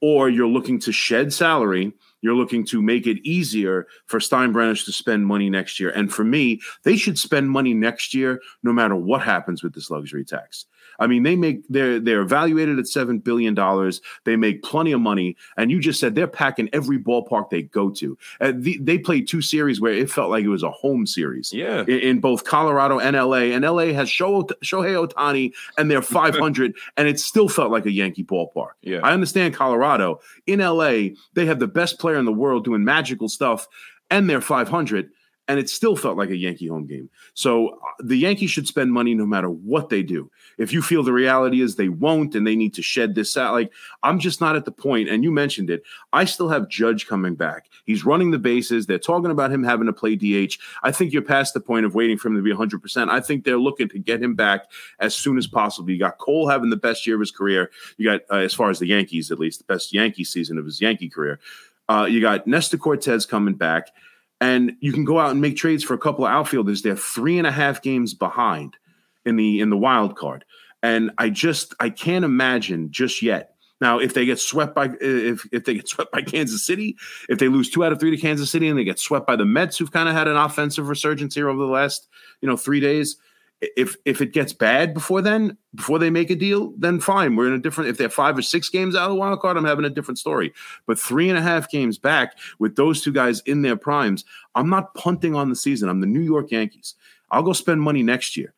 Or 0.00 0.28
you're 0.28 0.48
looking 0.48 0.80
to 0.80 0.92
shed 0.92 1.32
salary 1.32 1.92
you're 2.22 2.34
looking 2.34 2.64
to 2.66 2.82
make 2.82 3.06
it 3.06 3.18
easier 3.26 3.86
for 4.06 4.18
Steinbrenner 4.18 4.84
to 4.84 4.92
spend 4.92 5.26
money 5.26 5.48
next 5.48 5.80
year. 5.80 5.90
And 5.90 6.12
for 6.12 6.24
me, 6.24 6.60
they 6.82 6.96
should 6.96 7.18
spend 7.18 7.50
money 7.50 7.74
next 7.74 8.14
year 8.14 8.40
no 8.62 8.72
matter 8.72 8.96
what 8.96 9.22
happens 9.22 9.62
with 9.62 9.74
this 9.74 9.90
luxury 9.90 10.24
tax. 10.24 10.66
I 10.98 11.06
mean, 11.06 11.22
they 11.22 11.34
make 11.34 11.66
they're 11.68 11.98
they're 11.98 12.20
evaluated 12.20 12.78
at 12.78 12.86
seven 12.86 13.18
billion 13.18 13.54
dollars. 13.54 14.00
They 14.24 14.36
make 14.36 14.62
plenty 14.62 14.92
of 14.92 15.00
money, 15.00 15.36
and 15.56 15.70
you 15.70 15.80
just 15.80 15.98
said 15.98 16.14
they're 16.14 16.26
packing 16.26 16.68
every 16.72 16.98
ballpark 16.98 17.50
they 17.50 17.62
go 17.62 17.90
to. 17.90 18.16
The, 18.40 18.78
they 18.80 18.98
played 18.98 19.26
two 19.26 19.42
series 19.42 19.80
where 19.80 19.92
it 19.92 20.10
felt 20.10 20.30
like 20.30 20.44
it 20.44 20.48
was 20.48 20.62
a 20.62 20.70
home 20.70 21.06
series. 21.06 21.52
Yeah, 21.52 21.82
in, 21.82 21.98
in 22.00 22.20
both 22.20 22.44
Colorado 22.44 22.98
and 22.98 23.16
LA, 23.16 23.54
and 23.54 23.64
LA 23.64 23.86
has 23.86 24.08
Shohei 24.08 24.54
Ohtani, 24.62 25.52
and 25.78 25.90
they're 25.90 26.02
500, 26.10 26.76
and 26.96 27.08
it 27.08 27.18
still 27.18 27.48
felt 27.48 27.70
like 27.70 27.86
a 27.86 27.92
Yankee 27.92 28.24
ballpark. 28.24 28.72
Yeah, 28.82 29.00
I 29.02 29.12
understand 29.12 29.54
Colorado. 29.54 30.20
In 30.46 30.60
LA, 30.60 31.14
they 31.34 31.46
have 31.46 31.58
the 31.58 31.68
best 31.68 31.98
player 31.98 32.16
in 32.16 32.26
the 32.26 32.32
world 32.32 32.64
doing 32.64 32.84
magical 32.84 33.28
stuff, 33.28 33.68
and 34.10 34.28
they're 34.28 34.40
500 34.40 35.10
and 35.50 35.58
it 35.58 35.68
still 35.68 35.96
felt 35.96 36.16
like 36.16 36.30
a 36.30 36.36
Yankee 36.36 36.68
home 36.68 36.86
game. 36.86 37.10
So 37.34 37.70
uh, 37.70 37.78
the 37.98 38.16
Yankees 38.16 38.52
should 38.52 38.68
spend 38.68 38.92
money 38.92 39.14
no 39.14 39.26
matter 39.26 39.50
what 39.50 39.88
they 39.88 40.00
do. 40.00 40.30
If 40.58 40.72
you 40.72 40.80
feel 40.80 41.02
the 41.02 41.12
reality 41.12 41.60
is 41.60 41.74
they 41.74 41.88
won't 41.88 42.36
and 42.36 42.46
they 42.46 42.54
need 42.54 42.72
to 42.74 42.82
shed 42.82 43.16
this 43.16 43.36
out, 43.36 43.54
like 43.54 43.72
I'm 44.04 44.20
just 44.20 44.40
not 44.40 44.54
at 44.54 44.64
the 44.64 44.70
point, 44.70 45.08
and 45.08 45.24
you 45.24 45.32
mentioned 45.32 45.68
it, 45.68 45.82
I 46.12 46.24
still 46.24 46.48
have 46.50 46.68
Judge 46.68 47.08
coming 47.08 47.34
back. 47.34 47.68
He's 47.84 48.04
running 48.04 48.30
the 48.30 48.38
bases. 48.38 48.86
They're 48.86 49.00
talking 49.00 49.32
about 49.32 49.50
him 49.50 49.64
having 49.64 49.88
to 49.88 49.92
play 49.92 50.14
DH. 50.14 50.56
I 50.84 50.92
think 50.92 51.12
you're 51.12 51.20
past 51.20 51.52
the 51.52 51.60
point 51.60 51.84
of 51.84 51.96
waiting 51.96 52.16
for 52.16 52.28
him 52.28 52.36
to 52.36 52.42
be 52.42 52.52
100%. 52.52 53.08
I 53.08 53.20
think 53.20 53.42
they're 53.42 53.58
looking 53.58 53.88
to 53.88 53.98
get 53.98 54.22
him 54.22 54.36
back 54.36 54.70
as 55.00 55.16
soon 55.16 55.36
as 55.36 55.48
possible. 55.48 55.90
You 55.90 55.98
got 55.98 56.18
Cole 56.18 56.48
having 56.48 56.70
the 56.70 56.76
best 56.76 57.08
year 57.08 57.16
of 57.16 57.20
his 57.20 57.32
career. 57.32 57.72
You 57.96 58.08
got, 58.08 58.20
uh, 58.30 58.36
as 58.36 58.54
far 58.54 58.70
as 58.70 58.78
the 58.78 58.86
Yankees, 58.86 59.32
at 59.32 59.40
least, 59.40 59.58
the 59.58 59.72
best 59.72 59.92
Yankee 59.92 60.22
season 60.22 60.58
of 60.58 60.64
his 60.64 60.80
Yankee 60.80 61.08
career. 61.08 61.40
Uh, 61.88 62.06
you 62.08 62.20
got 62.20 62.46
Nestor 62.46 62.78
Cortes 62.78 63.26
coming 63.26 63.54
back 63.54 63.90
and 64.40 64.72
you 64.80 64.92
can 64.92 65.04
go 65.04 65.18
out 65.18 65.30
and 65.30 65.40
make 65.40 65.56
trades 65.56 65.84
for 65.84 65.94
a 65.94 65.98
couple 65.98 66.24
of 66.24 66.30
outfielders. 66.30 66.82
They're 66.82 66.96
three 66.96 67.38
and 67.38 67.46
a 67.46 67.52
half 67.52 67.82
games 67.82 68.14
behind 68.14 68.76
in 69.24 69.36
the 69.36 69.60
in 69.60 69.70
the 69.70 69.76
wild 69.76 70.16
card, 70.16 70.44
and 70.82 71.10
I 71.18 71.30
just 71.30 71.74
I 71.80 71.90
can't 71.90 72.24
imagine 72.24 72.90
just 72.90 73.22
yet. 73.22 73.54
Now, 73.80 73.98
if 73.98 74.12
they 74.12 74.26
get 74.26 74.38
swept 74.38 74.74
by 74.74 74.90
if 75.00 75.46
if 75.52 75.64
they 75.64 75.74
get 75.74 75.88
swept 75.88 76.12
by 76.12 76.22
Kansas 76.22 76.64
City, 76.64 76.96
if 77.28 77.38
they 77.38 77.48
lose 77.48 77.70
two 77.70 77.84
out 77.84 77.92
of 77.92 78.00
three 78.00 78.10
to 78.10 78.16
Kansas 78.16 78.50
City, 78.50 78.68
and 78.68 78.78
they 78.78 78.84
get 78.84 78.98
swept 78.98 79.26
by 79.26 79.36
the 79.36 79.46
Mets, 79.46 79.78
who've 79.78 79.92
kind 79.92 80.08
of 80.08 80.14
had 80.14 80.28
an 80.28 80.36
offensive 80.36 80.88
resurgence 80.88 81.34
here 81.34 81.48
over 81.48 81.58
the 81.58 81.66
last 81.66 82.08
you 82.40 82.48
know 82.48 82.56
three 82.56 82.80
days, 82.80 83.16
if 83.60 83.96
if 84.04 84.20
it 84.20 84.32
gets 84.32 84.52
bad 84.52 84.94
before 84.94 85.20
then, 85.20 85.56
before 85.74 85.98
they 85.98 86.10
make 86.10 86.30
a 86.30 86.34
deal, 86.34 86.72
then 86.78 86.98
fine. 87.00 87.36
We're 87.36 87.48
in 87.48 87.52
a 87.54 87.58
different. 87.58 87.90
If 87.90 87.98
they're 87.98 88.08
five 88.08 88.38
or 88.38 88.42
six 88.42 88.68
games 88.68 88.96
out 88.96 89.04
of 89.04 89.10
the 89.10 89.16
wild 89.16 89.40
card, 89.40 89.56
I'm 89.56 89.64
having 89.64 89.84
a 89.84 89.90
different 89.90 90.18
story. 90.18 90.52
But 90.86 90.98
three 90.98 91.28
and 91.28 91.38
a 91.38 91.42
half 91.42 91.70
games 91.70 91.98
back 91.98 92.38
with 92.58 92.76
those 92.76 93.02
two 93.02 93.12
guys 93.12 93.40
in 93.40 93.62
their 93.62 93.76
primes, 93.76 94.24
I'm 94.54 94.70
not 94.70 94.94
punting 94.94 95.34
on 95.34 95.50
the 95.50 95.56
season. 95.56 95.88
I'm 95.88 96.00
the 96.00 96.06
New 96.06 96.20
York 96.20 96.50
Yankees. 96.50 96.94
I'll 97.30 97.42
go 97.42 97.52
spend 97.52 97.82
money 97.82 98.02
next 98.02 98.36
year, 98.36 98.54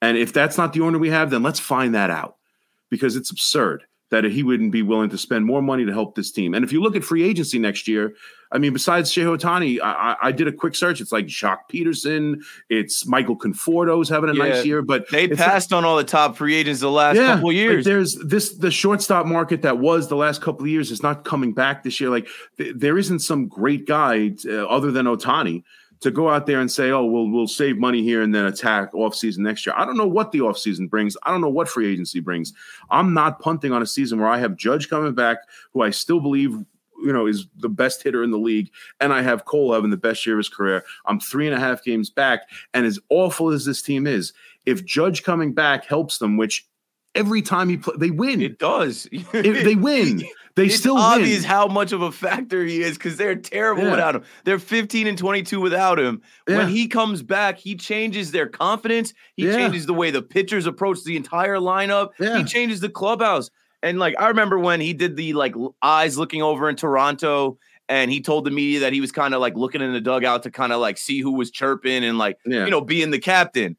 and 0.00 0.16
if 0.16 0.32
that's 0.32 0.56
not 0.56 0.72
the 0.72 0.80
owner 0.80 0.98
we 0.98 1.10
have, 1.10 1.30
then 1.30 1.42
let's 1.42 1.60
find 1.60 1.94
that 1.94 2.10
out 2.10 2.36
because 2.90 3.16
it's 3.16 3.30
absurd 3.30 3.84
that 4.10 4.24
he 4.24 4.42
wouldn't 4.42 4.70
be 4.70 4.82
willing 4.82 5.10
to 5.10 5.18
spend 5.18 5.44
more 5.44 5.62
money 5.62 5.84
to 5.84 5.92
help 5.92 6.14
this 6.14 6.30
team. 6.30 6.54
And 6.54 6.64
if 6.64 6.72
you 6.72 6.82
look 6.82 6.94
at 6.94 7.04
free 7.04 7.22
agency 7.22 7.58
next 7.58 7.88
year, 7.88 8.14
I 8.52 8.58
mean, 8.58 8.72
besides 8.72 9.12
Shohei 9.12 9.36
Ohtani, 9.36 9.80
I, 9.82 10.16
I, 10.22 10.30
did 10.30 10.46
a 10.46 10.52
quick 10.52 10.76
search. 10.76 11.00
It's 11.00 11.10
like 11.10 11.26
Joc 11.26 11.58
Pederson, 11.72 12.40
it's 12.68 13.04
Michael 13.04 13.36
Conforto's 13.36 14.08
having 14.08 14.30
a 14.30 14.34
yeah, 14.34 14.44
nice 14.44 14.64
year, 14.64 14.80
but 14.80 15.10
they 15.10 15.26
passed 15.26 15.72
like, 15.72 15.78
on 15.78 15.84
all 15.84 15.96
the 15.96 16.04
top 16.04 16.36
free 16.36 16.54
agents 16.54 16.80
the 16.80 16.90
last 16.90 17.16
yeah, 17.16 17.34
couple 17.34 17.50
years. 17.50 17.84
There's 17.84 18.14
this 18.16 18.54
the 18.54 18.70
shortstop 18.70 19.26
market 19.26 19.62
that 19.62 19.78
was 19.78 20.08
the 20.08 20.14
last 20.14 20.40
couple 20.40 20.62
of 20.62 20.68
years 20.68 20.92
is 20.92 21.02
not 21.02 21.24
coming 21.24 21.52
back 21.52 21.82
this 21.82 22.00
year. 22.00 22.10
Like 22.10 22.28
th- 22.56 22.74
there 22.76 22.96
isn't 22.96 23.20
some 23.20 23.48
great 23.48 23.86
guy 23.86 24.34
uh, 24.46 24.66
other 24.66 24.92
than 24.92 25.06
Ohtani 25.06 25.64
to 26.04 26.10
go 26.10 26.28
out 26.28 26.46
there 26.46 26.60
and 26.60 26.70
say, 26.70 26.90
"Oh, 26.90 27.06
we'll 27.06 27.30
we'll 27.30 27.46
save 27.46 27.78
money 27.78 28.02
here 28.02 28.20
and 28.20 28.34
then 28.34 28.44
attack 28.44 28.92
offseason 28.92 29.38
next 29.38 29.64
year." 29.64 29.74
I 29.74 29.86
don't 29.86 29.96
know 29.96 30.06
what 30.06 30.32
the 30.32 30.40
offseason 30.40 30.88
brings. 30.90 31.16
I 31.22 31.30
don't 31.30 31.40
know 31.40 31.48
what 31.48 31.66
free 31.66 31.90
agency 31.90 32.20
brings. 32.20 32.52
I'm 32.90 33.14
not 33.14 33.40
punting 33.40 33.72
on 33.72 33.80
a 33.80 33.86
season 33.86 34.20
where 34.20 34.28
I 34.28 34.36
have 34.36 34.54
Judge 34.54 34.90
coming 34.90 35.14
back, 35.14 35.38
who 35.72 35.80
I 35.80 35.88
still 35.88 36.20
believe 36.20 36.52
you 37.02 37.12
know 37.12 37.26
is 37.26 37.46
the 37.56 37.70
best 37.70 38.02
hitter 38.02 38.22
in 38.22 38.30
the 38.30 38.38
league, 38.38 38.70
and 39.00 39.14
I 39.14 39.22
have 39.22 39.46
Cole 39.46 39.72
having 39.72 39.88
the 39.88 39.96
best 39.96 40.26
year 40.26 40.36
of 40.36 40.40
his 40.40 40.50
career. 40.50 40.84
I'm 41.06 41.20
three 41.20 41.46
and 41.46 41.56
a 41.56 41.60
half 41.60 41.82
games 41.82 42.10
back, 42.10 42.42
and 42.74 42.84
as 42.84 42.98
awful 43.08 43.48
as 43.48 43.64
this 43.64 43.80
team 43.80 44.06
is, 44.06 44.34
if 44.66 44.84
Judge 44.84 45.22
coming 45.22 45.54
back 45.54 45.86
helps 45.86 46.18
them, 46.18 46.36
which 46.36 46.68
every 47.14 47.40
time 47.40 47.70
he 47.70 47.78
play, 47.78 47.94
they 47.96 48.10
win. 48.10 48.42
It 48.42 48.58
does. 48.58 49.08
they 49.32 49.74
win. 49.74 50.22
They 50.56 50.66
it's 50.66 50.76
still 50.76 50.96
obvious 50.96 51.40
win. 51.40 51.50
how 51.50 51.66
much 51.66 51.90
of 51.90 52.02
a 52.02 52.12
factor 52.12 52.64
he 52.64 52.80
is 52.80 52.96
because 52.96 53.16
they're 53.16 53.34
terrible 53.34 53.84
yeah. 53.84 53.90
without 53.90 54.14
him. 54.14 54.24
They're 54.44 54.60
15 54.60 55.08
and 55.08 55.18
22 55.18 55.60
without 55.60 55.98
him. 55.98 56.22
Yeah. 56.48 56.58
When 56.58 56.68
he 56.68 56.86
comes 56.86 57.22
back, 57.22 57.58
he 57.58 57.74
changes 57.74 58.30
their 58.30 58.46
confidence. 58.46 59.14
He 59.34 59.46
yeah. 59.46 59.56
changes 59.56 59.86
the 59.86 59.94
way 59.94 60.12
the 60.12 60.22
pitchers 60.22 60.66
approach 60.66 61.02
the 61.02 61.16
entire 61.16 61.56
lineup. 61.56 62.10
He 62.18 62.44
changes 62.44 62.80
the 62.80 62.88
clubhouse. 62.88 63.50
And 63.82 63.98
like 63.98 64.14
I 64.18 64.28
remember 64.28 64.58
when 64.58 64.80
he 64.80 64.92
did 64.94 65.16
the 65.16 65.34
like 65.34 65.54
eyes 65.82 66.16
looking 66.16 66.40
over 66.40 66.68
in 66.68 66.76
Toronto 66.76 67.58
and 67.88 68.10
he 68.10 68.20
told 68.20 68.44
the 68.46 68.50
media 68.50 68.80
that 68.80 68.92
he 68.92 69.00
was 69.00 69.12
kind 69.12 69.34
of 69.34 69.40
like 69.40 69.56
looking 69.56 69.82
in 69.82 69.92
the 69.92 70.00
dugout 70.00 70.44
to 70.44 70.50
kind 70.50 70.72
of 70.72 70.80
like 70.80 70.96
see 70.96 71.20
who 71.20 71.32
was 71.32 71.50
chirping 71.50 72.04
and 72.04 72.16
like 72.16 72.38
you 72.46 72.70
know 72.70 72.80
being 72.80 73.10
the 73.10 73.18
captain. 73.18 73.76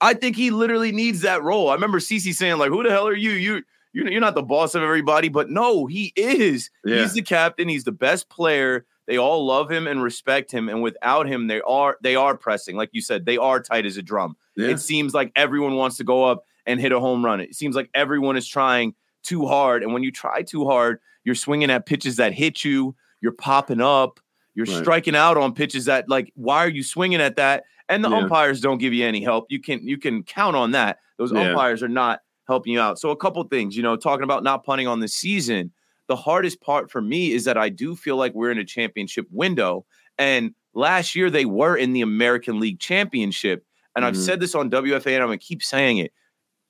I 0.00 0.14
think 0.14 0.36
he 0.36 0.50
literally 0.50 0.92
needs 0.92 1.20
that 1.22 1.42
role. 1.42 1.70
I 1.70 1.74
remember 1.74 1.98
CC 1.98 2.34
saying 2.34 2.58
like, 2.58 2.70
"Who 2.70 2.82
the 2.82 2.90
hell 2.90 3.08
are 3.08 3.14
you? 3.14 3.30
You 3.30 3.62
you're 3.92 4.20
not 4.20 4.34
the 4.34 4.42
boss 4.42 4.74
of 4.74 4.82
everybody, 4.82 5.28
but 5.28 5.50
no, 5.50 5.86
he 5.86 6.12
is. 6.16 6.70
Yeah. 6.84 7.02
He's 7.02 7.12
the 7.12 7.22
captain. 7.22 7.68
He's 7.68 7.84
the 7.84 7.92
best 7.92 8.28
player. 8.28 8.86
They 9.06 9.18
all 9.18 9.44
love 9.44 9.70
him 9.70 9.86
and 9.86 10.02
respect 10.02 10.52
him, 10.52 10.68
and 10.68 10.80
without 10.80 11.26
him, 11.26 11.48
they 11.48 11.60
are 11.62 11.98
they 12.00 12.14
are 12.14 12.36
pressing. 12.36 12.76
Like 12.76 12.90
you 12.92 13.02
said, 13.02 13.26
they 13.26 13.36
are 13.36 13.60
tight 13.60 13.84
as 13.84 13.96
a 13.96 14.02
drum. 14.02 14.36
Yeah. 14.56 14.68
It 14.68 14.78
seems 14.78 15.12
like 15.12 15.32
everyone 15.34 15.74
wants 15.76 15.96
to 15.96 16.04
go 16.04 16.24
up 16.24 16.44
and 16.66 16.80
hit 16.80 16.92
a 16.92 17.00
home 17.00 17.24
run. 17.24 17.40
It 17.40 17.54
seems 17.54 17.74
like 17.74 17.90
everyone 17.94 18.36
is 18.36 18.46
trying 18.46 18.94
too 19.22 19.46
hard, 19.46 19.82
and 19.82 19.92
when 19.92 20.02
you 20.02 20.12
try 20.12 20.42
too 20.42 20.66
hard, 20.66 21.00
you're 21.24 21.34
swinging 21.34 21.70
at 21.70 21.84
pitches 21.84 22.16
that 22.16 22.32
hit 22.32 22.64
you. 22.64 22.94
You're 23.20 23.32
popping 23.32 23.80
up. 23.80 24.20
You're 24.54 24.66
right. 24.66 24.82
striking 24.82 25.16
out 25.16 25.36
on 25.36 25.52
pitches 25.52 25.86
that 25.86 26.08
like 26.08 26.32
why 26.34 26.58
are 26.58 26.70
you 26.70 26.82
swinging 26.82 27.20
at 27.20 27.36
that? 27.36 27.64
And 27.88 28.04
the 28.04 28.10
yeah. 28.10 28.18
umpires 28.18 28.60
don't 28.60 28.78
give 28.78 28.92
you 28.92 29.04
any 29.04 29.22
help. 29.22 29.46
You 29.48 29.60
can 29.60 29.86
you 29.86 29.98
can 29.98 30.22
count 30.22 30.54
on 30.56 30.70
that. 30.72 30.98
Those 31.18 31.32
umpires 31.32 31.82
are 31.82 31.88
not 31.88 32.20
helping 32.46 32.72
you 32.72 32.80
out. 32.80 32.98
So 32.98 33.10
a 33.10 33.16
couple 33.16 33.42
things, 33.44 33.76
you 33.76 33.82
know, 33.82 33.96
talking 33.96 34.24
about 34.24 34.42
not 34.42 34.64
punting 34.64 34.86
on 34.86 35.00
the 35.00 35.08
season. 35.08 35.72
The 36.08 36.16
hardest 36.16 36.60
part 36.60 36.90
for 36.90 37.00
me 37.00 37.32
is 37.32 37.44
that 37.44 37.56
I 37.56 37.68
do 37.68 37.94
feel 37.94 38.16
like 38.16 38.34
we're 38.34 38.50
in 38.50 38.58
a 38.58 38.64
championship 38.64 39.26
window. 39.30 39.86
And 40.18 40.54
last 40.74 41.14
year 41.14 41.30
they 41.30 41.44
were 41.44 41.76
in 41.76 41.92
the 41.92 42.02
American 42.02 42.60
League 42.60 42.80
Championship. 42.80 43.64
And 43.94 44.04
mm-hmm. 44.04 44.08
I've 44.08 44.16
said 44.16 44.40
this 44.40 44.54
on 44.54 44.70
WFA 44.70 45.14
and 45.14 45.22
I'm 45.22 45.28
gonna 45.28 45.38
keep 45.38 45.62
saying 45.62 45.98
it. 45.98 46.12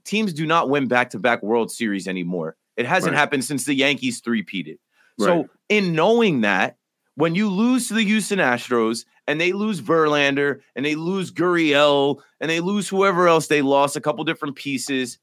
Teams 0.05 0.33
do 0.33 0.47
not 0.47 0.69
win 0.69 0.88
back-to-back 0.88 1.43
World 1.43 1.71
Series 1.71 2.09
anymore. 2.09 2.57
It 2.76 2.87
hasn't 2.87 3.12
right. 3.12 3.19
happened 3.19 3.45
since 3.45 3.64
the 3.64 3.75
Yankees 3.75 4.21
three-peated. 4.21 4.79
Right. 5.19 5.26
So 5.26 5.49
in 5.69 5.95
knowing 5.95 6.43
that, 6.43 6.76
when 7.14 7.35
you 7.35 7.49
lose 7.49 7.88
to 7.88 7.95
the 7.95 8.05
Houston 8.05 8.38
Astros 8.38 9.05
and 9.26 9.41
they 9.41 9.52
lose 9.52 9.81
Verlander 9.81 10.61
and 10.75 10.85
they 10.85 10.95
lose 10.95 11.31
Gurriel 11.31 12.21
and 12.41 12.50
they 12.50 12.61
lose 12.61 12.88
whoever 12.88 13.29
else 13.29 13.47
they 13.47 13.62
lost, 13.62 13.97
a 13.97 14.00
couple 14.00 14.25
different 14.25 14.57
pieces, 14.57 15.19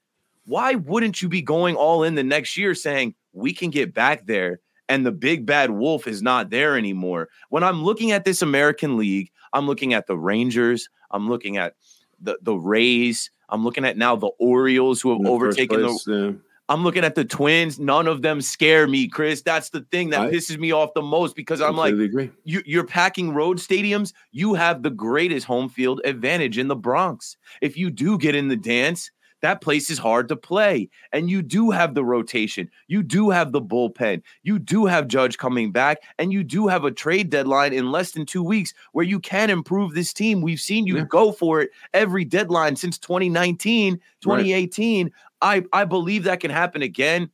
why 0.50 0.74
wouldn't 0.74 1.22
you 1.22 1.30
be 1.30 1.44
going 1.44 1.76
all 1.76 2.04
in 2.04 2.16
the 2.16 2.24
next 2.24 2.58
year 2.58 2.74
saying 2.74 3.14
we 3.34 3.54
can 3.54 3.70
get 3.70 3.94
back 3.94 4.26
there 4.26 4.60
and 4.90 5.06
the 5.06 5.12
big 5.12 5.46
bad 5.46 5.70
wolf 5.70 6.08
is 6.08 6.24
not 6.24 6.50
there 6.50 6.76
anymore? 6.76 7.30
When 7.50 7.64
I'm 7.64 7.84
looking 7.84 8.12
at 8.12 8.26
this 8.26 8.42
American 8.42 8.98
League, 8.98 9.32
I'm 9.54 9.68
looking 9.68 9.94
at 9.94 10.08
the 10.08 10.18
Rangers, 10.18 10.90
I'm 11.12 11.30
looking 11.30 11.58
at 11.58 11.76
the 12.20 12.40
the 12.42 12.56
Rays, 12.56 13.30
I'm 13.50 13.64
looking 13.64 13.86
at 13.86 13.96
now 13.96 14.16
the 14.16 14.32
Orioles 14.40 15.02
who 15.02 15.12
have 15.12 15.26
overtaken 15.30 15.84
place, 15.84 16.04
the 16.04 16.14
yeah. 16.14 16.32
I'm 16.68 16.84
looking 16.84 17.04
at 17.04 17.16
the 17.16 17.26
Twins. 17.26 17.80
None 17.80 18.08
of 18.08 18.22
them 18.22 18.42
scare 18.42 18.88
me, 18.88 19.08
Chris. 19.08 19.42
That's 19.42 19.70
the 19.70 19.82
thing 19.92 20.10
that 20.12 20.22
I, 20.22 20.32
pisses 20.32 20.60
me 20.60 20.72
off 20.72 20.94
the 20.94 21.02
most 21.02 21.36
because 21.36 21.62
I'm 21.62 21.76
like, 21.76 21.96
you, 22.44 22.62
you're 22.66 22.86
packing 22.86 23.34
road 23.34 23.58
stadiums. 23.58 24.14
You 24.32 24.54
have 24.54 24.84
the 24.84 24.92
greatest 24.92 25.48
home 25.48 25.68
field 25.70 26.00
advantage 26.06 26.60
in 26.60 26.68
the 26.68 26.76
Bronx. 26.76 27.38
If 27.62 27.76
you 27.76 27.90
do 27.90 28.20
get 28.20 28.36
in 28.36 28.50
the 28.50 28.56
dance, 28.56 29.10
that 29.42 29.62
place 29.62 29.90
is 29.90 29.98
hard 29.98 30.28
to 30.30 30.36
play. 30.36 30.90
And 31.12 31.30
you 31.30 31.42
do 31.42 31.72
have 31.72 31.94
the 31.94 32.04
rotation. 32.04 32.70
You 32.88 33.04
do 33.04 33.30
have 33.30 33.52
the 33.52 33.62
bullpen. 33.62 34.22
You 34.44 34.60
do 34.60 34.86
have 34.86 35.08
Judge 35.08 35.38
coming 35.38 35.72
back. 35.72 36.00
And 36.18 36.34
you 36.34 36.44
do 36.44 36.68
have 36.68 36.84
a 36.84 36.92
trade 36.92 37.30
deadline 37.30 37.74
in 37.74 37.92
less 37.92 38.12
than 38.12 38.26
two 38.26 38.44
weeks 38.44 38.74
where 38.92 39.06
you 39.06 39.20
can 39.20 39.50
improve 39.50 39.94
this 39.94 40.14
team. 40.14 40.42
We've 40.42 40.60
seen 40.60 40.88
you 40.88 40.98
yeah. 40.98 41.06
go 41.06 41.32
for 41.32 41.62
it 41.62 41.72
every 41.94 42.26
deadline 42.26 42.76
since 42.76 42.98
2019, 42.98 44.00
2018. 44.22 45.06
Right. 45.06 45.14
I, 45.42 45.82
I 45.82 45.86
believe 45.86 46.24
that 46.26 46.40
can 46.40 46.52
happen 46.52 46.82
again. 46.82 47.30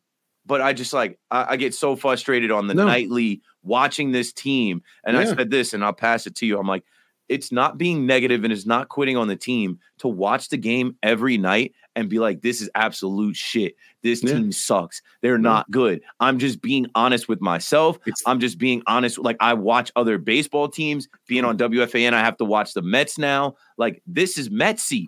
But 0.48 0.62
I 0.62 0.74
just 0.74 0.94
like, 0.94 1.18
I, 1.32 1.54
I 1.54 1.56
get 1.56 1.74
so 1.74 1.96
frustrated 1.96 2.52
on 2.52 2.68
the 2.68 2.76
no. 2.76 2.86
nightly 2.86 3.42
watching 3.64 4.12
this 4.12 4.32
team. 4.32 4.84
And 5.04 5.16
yeah. 5.16 5.22
I 5.22 5.26
said 5.26 5.50
this, 5.50 5.74
and 5.74 5.84
I'll 5.84 5.92
pass 5.92 6.28
it 6.28 6.36
to 6.36 6.46
you. 6.46 6.60
I'm 6.60 6.68
like, 6.68 6.84
it's 7.30 7.52
not 7.52 7.78
being 7.78 8.06
negative 8.06 8.44
and 8.44 8.54
it's 8.54 8.66
not 8.66 8.90
quitting 8.90 9.18
on 9.18 9.28
the 9.28 9.36
team 9.36 9.80
to 10.00 10.08
watch 10.08 10.50
the 10.50 10.58
game 10.58 10.96
every 11.02 11.38
night 11.38 11.74
and 11.96 12.10
be 12.10 12.20
like, 12.20 12.42
this 12.42 12.62
is 12.62 12.70
absolute 12.76 13.36
shit. 13.36 13.76
This 14.04 14.22
yeah. 14.22 14.34
team 14.34 14.52
sucks. 14.52 15.02
They're 15.22 15.36
yeah. 15.36 15.42
not 15.42 15.72
good. 15.72 16.02
I'm 16.20 16.40
just 16.40 16.62
being 16.62 16.88
honest 16.94 17.28
with 17.28 17.42
myself. 17.42 17.98
It's, 18.06 18.22
I'm 18.26 18.40
just 18.40 18.58
being 18.58 18.84
honest. 18.86 19.18
Like, 19.18 19.38
I 19.40 19.54
watch 19.54 19.92
other 19.96 20.18
baseball 20.18 20.68
teams 20.68 21.08
being 21.28 21.46
on 21.46 21.58
WFAN. 21.58 22.14
I 22.14 22.20
have 22.20 22.38
to 22.38 22.46
watch 22.46 22.74
the 22.74 22.82
Mets 22.82 23.18
now. 23.18 23.56
Like, 23.78 24.02
this 24.06 24.38
is 24.38 24.50
Metsy. 24.50 25.08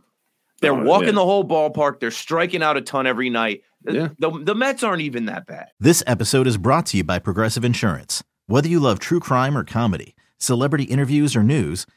They're 0.61 0.73
oh, 0.73 0.83
walking 0.83 1.09
yeah. 1.09 1.15
the 1.15 1.25
whole 1.25 1.43
ballpark. 1.43 1.99
They're 1.99 2.09
striking 2.09 2.63
out 2.63 2.77
a 2.77 2.81
ton 2.81 3.05
every 3.05 3.29
night. 3.29 3.61
Yeah. 3.87 4.09
The, 4.17 4.31
the 4.43 4.55
Mets 4.55 4.81
aren't 4.81 5.01
even 5.01 5.25
that 5.25 5.45
bad. 5.45 5.67
This 5.79 6.03
episode 6.07 6.47
is 6.47 6.57
brought 6.57 6.87
to 6.87 6.97
you 6.97 7.03
by 7.03 7.19
Progressive 7.19 7.63
Insurance. 7.63 8.23
Whether 8.47 8.69
you 8.69 8.79
love 8.79 8.99
true 8.99 9.19
crime 9.19 9.57
or 9.57 9.63
comedy, 9.63 10.15
celebrity 10.37 10.85
interviews 10.85 11.35
or 11.35 11.43
news, 11.43 11.85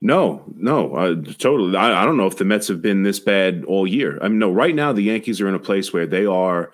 No, 0.00 0.44
no, 0.54 0.94
uh, 0.94 1.14
totally. 1.38 1.76
I, 1.76 2.02
I, 2.02 2.04
don't 2.04 2.16
know 2.16 2.26
if 2.26 2.36
the 2.36 2.44
Mets 2.44 2.68
have 2.68 2.80
been 2.80 3.02
this 3.02 3.18
bad 3.18 3.64
all 3.64 3.84
year. 3.84 4.18
I 4.22 4.28
mean, 4.28 4.38
no, 4.38 4.52
right 4.52 4.74
now 4.74 4.92
the 4.92 5.02
Yankees 5.02 5.40
are 5.40 5.48
in 5.48 5.56
a 5.56 5.60
place 5.60 5.92
where 5.92 6.06
they 6.06 6.24
are 6.24 6.70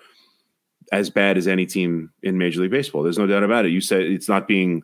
as 0.91 1.09
bad 1.09 1.35
as 1.37 1.47
any 1.47 1.65
team 1.65 2.11
in 2.21 2.37
Major 2.37 2.61
League 2.61 2.69
Baseball. 2.69 3.01
There's 3.01 3.17
no 3.17 3.25
doubt 3.25 3.43
about 3.43 3.65
it. 3.65 3.71
You 3.71 3.81
said 3.81 4.01
it's 4.01 4.29
not 4.29 4.47
being 4.47 4.83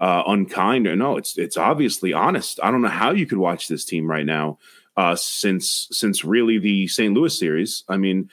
uh, 0.00 0.24
unkind 0.26 0.86
or 0.86 0.96
no, 0.96 1.16
it's 1.16 1.38
it's 1.38 1.56
obviously 1.56 2.12
honest. 2.12 2.58
I 2.62 2.70
don't 2.70 2.82
know 2.82 2.88
how 2.88 3.12
you 3.12 3.26
could 3.26 3.38
watch 3.38 3.68
this 3.68 3.84
team 3.84 4.10
right 4.10 4.26
now 4.26 4.58
uh, 4.96 5.14
since 5.14 5.88
since 5.90 6.24
really 6.24 6.58
the 6.58 6.88
St. 6.88 7.14
Louis 7.14 7.38
series. 7.38 7.84
I 7.88 7.96
mean, 7.96 8.30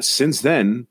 since 0.00 0.40
then 0.40 0.86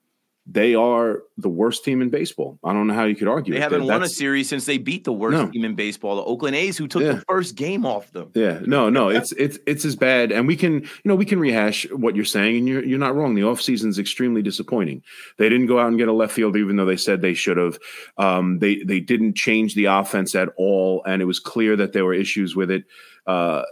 they 0.45 0.75
are 0.75 1.23
the 1.37 1.47
worst 1.47 1.85
team 1.85 2.01
in 2.01 2.09
baseball. 2.09 2.59
I 2.65 2.73
don't 2.73 2.87
know 2.87 2.93
how 2.93 3.05
you 3.05 3.15
could 3.15 3.29
argue. 3.29 3.53
They 3.53 3.61
haven't 3.61 3.87
won 3.87 4.03
a 4.03 4.09
series 4.09 4.49
since 4.49 4.65
they 4.65 4.77
beat 4.77 5.05
the 5.05 5.13
worst 5.13 5.37
no. 5.37 5.49
team 5.49 5.63
in 5.63 5.73
baseball, 5.73 6.17
the 6.17 6.23
Oakland 6.23 6.55
A's, 6.55 6.77
who 6.77 6.85
took 6.85 7.01
yeah. 7.01 7.13
the 7.13 7.21
first 7.21 7.55
game 7.55 7.85
off 7.85 8.11
them. 8.11 8.29
Yeah, 8.33 8.59
no, 8.65 8.89
no, 8.89 9.07
it's 9.07 9.31
it's 9.33 9.57
it's 9.65 9.85
as 9.85 9.95
bad. 9.95 10.33
And 10.33 10.45
we 10.45 10.57
can, 10.57 10.81
you 10.81 11.05
know, 11.05 11.15
we 11.15 11.23
can 11.23 11.39
rehash 11.39 11.89
what 11.91 12.15
you're 12.15 12.25
saying, 12.25 12.57
and 12.57 12.67
you're 12.67 12.83
you're 12.83 12.99
not 12.99 13.15
wrong. 13.15 13.35
The 13.35 13.41
offseason 13.41 13.87
is 13.87 13.99
extremely 13.99 14.41
disappointing. 14.41 15.01
They 15.37 15.47
didn't 15.47 15.67
go 15.67 15.79
out 15.79 15.87
and 15.87 15.97
get 15.97 16.09
a 16.09 16.13
left 16.13 16.33
field, 16.33 16.57
even 16.57 16.75
though 16.75 16.85
they 16.85 16.97
said 16.97 17.21
they 17.21 17.33
should 17.33 17.57
have. 17.57 17.79
Um, 18.17 18.59
they 18.59 18.83
they 18.83 18.99
didn't 18.99 19.35
change 19.35 19.75
the 19.75 19.85
offense 19.85 20.35
at 20.35 20.49
all, 20.57 21.03
and 21.05 21.21
it 21.21 21.25
was 21.25 21.39
clear 21.39 21.77
that 21.77 21.93
there 21.93 22.03
were 22.03 22.13
issues 22.13 22.53
with 22.55 22.69
it. 22.69 22.83
Uh, 23.25 23.63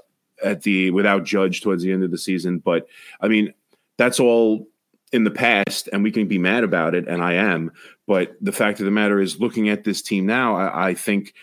at 0.43 0.63
the 0.63 0.89
without 0.89 1.23
Judge 1.23 1.61
towards 1.61 1.83
the 1.83 1.91
end 1.91 2.03
of 2.03 2.09
the 2.09 2.17
season, 2.17 2.59
but 2.59 2.87
I 3.19 3.27
mean, 3.27 3.53
that's 3.97 4.19
all 4.19 4.67
in 5.11 5.23
the 5.23 5.31
past 5.31 5.89
and 5.91 6.03
we 6.03 6.11
can 6.11 6.27
be 6.27 6.37
mad 6.37 6.63
about 6.63 6.95
it 6.95 7.07
and 7.07 7.23
i 7.23 7.33
am 7.33 7.71
but 8.07 8.35
the 8.41 8.51
fact 8.51 8.79
of 8.79 8.85
the 8.85 8.91
matter 8.91 9.19
is 9.19 9.39
looking 9.39 9.69
at 9.69 9.83
this 9.83 10.01
team 10.01 10.25
now 10.25 10.55
I, 10.55 10.89
I, 10.89 10.93
think 10.93 11.33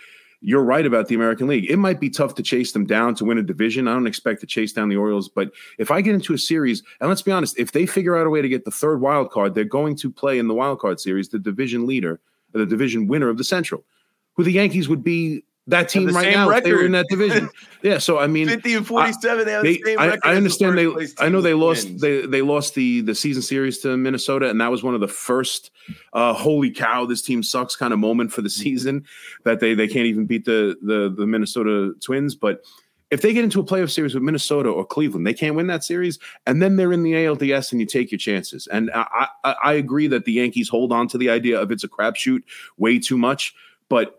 you're 0.41 0.63
right 0.63 0.87
about 0.87 1.09
the 1.09 1.15
american 1.15 1.49
league. 1.49 1.71
It 1.71 1.77
might 1.77 2.01
be 2.01 2.11
tough 2.11 2.35
to 2.37 2.43
chase 2.43 2.73
them 2.73 2.87
down 2.87 3.15
to 3.17 3.25
win 3.25 3.39
a 3.39 3.43
division. 3.43 3.89
I 3.89 3.93
don't 3.93 4.07
expect 4.07 4.41
to 4.41 4.47
chase 4.47 4.73
down 4.73 4.89
the 4.89 4.97
orioles 4.97 5.29
but 5.29 5.51
if 5.79 5.91
i 5.91 6.01
get 6.01 6.15
into 6.15 6.35
a 6.35 6.39
series 6.39 6.83
and 7.01 7.09
let's 7.09 7.23
be 7.23 7.33
honest 7.33 7.59
if 7.59 7.73
they 7.73 7.87
figure 7.87 8.17
out 8.17 8.27
a 8.27 8.31
way 8.31 8.43
to 8.43 8.49
get 8.49 8.65
the 8.65 8.71
third 8.71 9.01
wild 9.01 9.31
card 9.31 9.55
they're 9.55 9.65
going 9.65 9.97
to 9.97 10.11
play 10.11 10.39
in 10.39 10.49
the 10.49 10.55
wild 10.55 10.79
card 10.79 11.01
series 11.01 11.29
the 11.29 11.39
division 11.39 11.87
leader 11.87 12.21
the 12.53 12.67
division 12.67 13.07
winner 13.07 13.29
of 13.29 13.37
the 13.37 13.45
central 13.45 13.85
who 14.35 14.45
the 14.45 14.53
yankees 14.53 14.89
would 14.89 15.03
be 15.03 15.43
that 15.69 15.91
team 15.91 16.09
right 16.09 16.33
now 16.33 16.49
record. 16.49 16.65
they 16.65 16.73
were 16.73 16.85
in 16.85 16.93
that 16.93 17.07
division. 17.09 17.51
yeah, 17.83 17.99
so 17.99 18.19
I 18.19 18.27
mean, 18.27 18.49
fifty 18.49 18.75
and 18.75 18.87
forty-seven. 18.87 19.49
I, 19.49 19.63
they, 19.63 19.77
the 19.77 19.97
I, 19.99 20.19
I 20.25 20.35
understand 20.35 20.79
they. 20.79 20.89
I 21.19 21.29
know 21.29 21.41
they 21.41 21.55
lost. 21.55 21.87
Wins. 21.87 22.01
They 22.01 22.27
they 22.27 22.43
lost 22.43 22.75
the 22.75 23.03
the 23.03 23.15
season 23.15 23.43
series 23.43 23.79
to 23.81 23.97
Minnesota, 23.97 24.49
and 24.49 24.61
that 24.61 24.71
was 24.71 24.83
one 24.83 24.95
of 24.95 25.01
the 25.01 25.09
first 25.09 25.71
uh, 26.15 26.33
"holy 26.33 26.71
cow, 26.71 27.05
this 27.05 27.23
team 27.23 27.43
sucks" 27.43 27.77
kind 27.77 27.93
of 27.93 27.99
moment 27.99 28.33
for 28.33 28.41
the 28.41 28.49
mm-hmm. 28.49 28.63
season. 28.63 29.05
That 29.45 29.61
they 29.61 29.75
they 29.75 29.89
can't 29.89 30.07
even 30.07 30.25
beat 30.25 30.47
the 30.47 30.77
the 30.83 31.15
the 31.15 31.27
Minnesota 31.27 31.95
Twins, 32.01 32.35
but. 32.35 32.65
If 33.11 33.23
they 33.23 33.33
get 33.33 33.43
into 33.43 33.59
a 33.59 33.65
playoff 33.65 33.91
series 33.91 34.13
with 34.13 34.23
Minnesota 34.23 34.69
or 34.69 34.85
Cleveland, 34.85 35.27
they 35.27 35.33
can't 35.33 35.57
win 35.57 35.67
that 35.69 35.83
series, 35.83 36.19
and 36.45 36.61
then 36.61 36.77
they're 36.77 36.93
in 36.93 37.05
the 37.05 37.15
ALDS, 37.15 37.73
and 37.73 37.81
you 37.81 37.87
take 37.87 38.11
your 38.11 38.19
chances. 38.19 38.67
And 38.67 38.91
I, 38.95 39.29
I, 39.45 39.55
I 39.65 39.73
agree 39.73 40.09
that 40.09 40.27
the 40.27 40.33
Yankees 40.33 40.69
hold 40.69 40.93
on 40.93 41.09
to 41.09 41.17
the 41.17 41.31
idea 41.31 41.59
of 41.59 41.73
it's 41.73 41.83
a 41.83 41.89
crapshoot 41.89 42.43
way 42.77 42.99
too 42.99 43.17
much, 43.17 43.55
but 43.89 44.18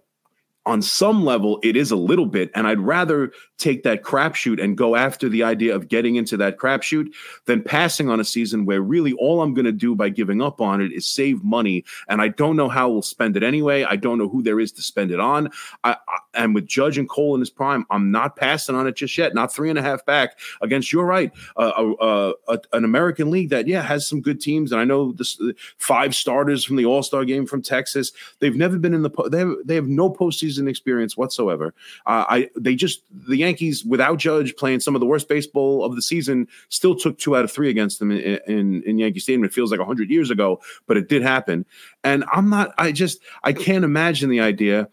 on 0.65 0.81
some 0.81 1.23
level, 1.25 1.59
it 1.63 1.75
is 1.75 1.91
a 1.91 1.95
little 1.95 2.25
bit. 2.25 2.51
And 2.53 2.67
I'd 2.67 2.79
rather 2.79 3.31
take 3.59 3.83
that 3.83 4.03
crapshoot 4.03 4.61
and 4.61 4.77
go 4.77 4.95
after 4.95 5.29
the 5.29 5.43
idea 5.43 5.75
of 5.75 5.87
getting 5.87 6.15
into 6.15 6.37
that 6.37 6.57
crapshoot 6.57 7.13
than 7.45 7.61
passing 7.61 8.09
on 8.09 8.19
a 8.19 8.23
season 8.23 8.65
where 8.65 8.81
really 8.81 9.13
all 9.13 9.41
I'm 9.41 9.53
going 9.53 9.65
to 9.65 9.71
do 9.71 9.95
by 9.95 10.09
giving 10.09 10.41
up 10.41 10.59
on 10.61 10.81
it 10.81 10.91
is 10.91 11.07
save 11.07 11.43
money. 11.43 11.85
And 12.07 12.21
I 12.21 12.27
don't 12.29 12.55
know 12.55 12.69
how 12.69 12.89
we'll 12.89 13.01
spend 13.01 13.37
it 13.37 13.43
anyway. 13.43 13.83
I 13.83 13.95
don't 13.95 14.17
know 14.17 14.27
who 14.27 14.43
there 14.43 14.59
is 14.59 14.71
to 14.73 14.81
spend 14.81 15.11
it 15.11 15.19
on. 15.19 15.49
I, 15.83 15.91
I, 16.07 16.17
and 16.33 16.53
with 16.55 16.67
Judge 16.67 16.97
and 16.97 17.09
Cole 17.09 17.35
in 17.35 17.39
his 17.39 17.49
prime, 17.49 17.85
I'm 17.89 18.11
not 18.11 18.35
passing 18.35 18.75
on 18.75 18.87
it 18.87 18.95
just 18.95 19.17
yet. 19.17 19.33
Not 19.33 19.53
three 19.53 19.69
and 19.69 19.79
a 19.79 19.81
half 19.81 20.05
back 20.05 20.37
against, 20.61 20.91
you're 20.91 21.05
right, 21.05 21.31
uh, 21.57 21.93
uh, 21.99 22.33
uh, 22.47 22.57
an 22.73 22.83
American 22.83 23.29
league 23.31 23.49
that, 23.49 23.67
yeah, 23.67 23.81
has 23.81 24.07
some 24.07 24.21
good 24.21 24.41
teams. 24.41 24.71
And 24.71 24.81
I 24.81 24.83
know 24.83 25.11
this 25.11 25.41
five 25.77 26.15
starters 26.15 26.63
from 26.63 26.75
the 26.75 26.85
All 26.85 27.03
Star 27.03 27.25
game 27.25 27.45
from 27.45 27.61
Texas. 27.61 28.11
They've 28.39 28.55
never 28.55 28.77
been 28.77 28.93
in 28.93 29.03
the, 29.03 29.09
po- 29.09 29.29
they 29.29 29.39
have, 29.39 29.55
they 29.65 29.75
have 29.75 29.87
no 29.87 30.09
postseason 30.09 30.49
season 30.49 30.67
experience 30.67 31.15
whatsoever. 31.15 31.73
Uh, 32.05 32.25
I 32.27 32.49
they 32.55 32.75
just 32.75 33.03
the 33.11 33.43
Yankees 33.49 33.83
without 33.83 34.17
Judge 34.17 34.55
playing 34.55 34.79
some 34.79 34.95
of 34.95 35.01
the 35.01 35.07
worst 35.07 35.27
baseball 35.27 35.83
of 35.83 35.95
the 35.95 36.01
season 36.01 36.47
still 36.69 36.95
took 36.95 37.17
two 37.17 37.35
out 37.35 37.43
of 37.43 37.51
three 37.51 37.69
against 37.69 37.99
them 37.99 38.11
in, 38.11 38.39
in, 38.47 38.83
in 38.83 38.97
Yankee 38.99 39.19
Stadium. 39.19 39.43
It 39.43 39.53
feels 39.53 39.71
like 39.71 39.79
hundred 39.79 40.09
years 40.09 40.29
ago, 40.29 40.61
but 40.85 40.97
it 40.97 41.09
did 41.09 41.23
happen. 41.23 41.65
And 42.03 42.23
I'm 42.31 42.49
not. 42.49 42.73
I 42.77 42.91
just 42.91 43.19
I 43.43 43.53
can't 43.53 43.83
imagine 43.83 44.29
the 44.29 44.41
idea 44.41 44.87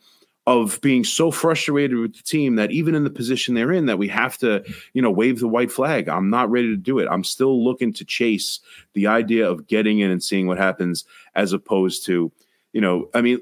of 0.46 0.80
being 0.80 1.02
so 1.02 1.30
frustrated 1.30 1.98
with 1.98 2.16
the 2.16 2.22
team 2.22 2.54
that 2.54 2.70
even 2.70 2.94
in 2.94 3.04
the 3.04 3.10
position 3.10 3.54
they're 3.54 3.72
in 3.72 3.86
that 3.86 3.98
we 3.98 4.08
have 4.08 4.38
to 4.38 4.64
you 4.92 5.02
know 5.02 5.10
wave 5.10 5.40
the 5.40 5.48
white 5.48 5.72
flag 5.72 6.08
i'm 6.08 6.30
not 6.30 6.48
ready 6.48 6.68
to 6.68 6.76
do 6.76 7.00
it 7.00 7.08
i'm 7.10 7.24
still 7.24 7.64
looking 7.64 7.92
to 7.92 8.04
chase 8.04 8.60
the 8.94 9.08
idea 9.08 9.48
of 9.48 9.66
getting 9.66 9.98
in 9.98 10.08
and 10.08 10.22
seeing 10.22 10.46
what 10.46 10.56
happens 10.56 11.04
as 11.34 11.52
opposed 11.52 12.06
to 12.06 12.30
you 12.72 12.80
know 12.80 13.08
i 13.12 13.20
mean 13.20 13.40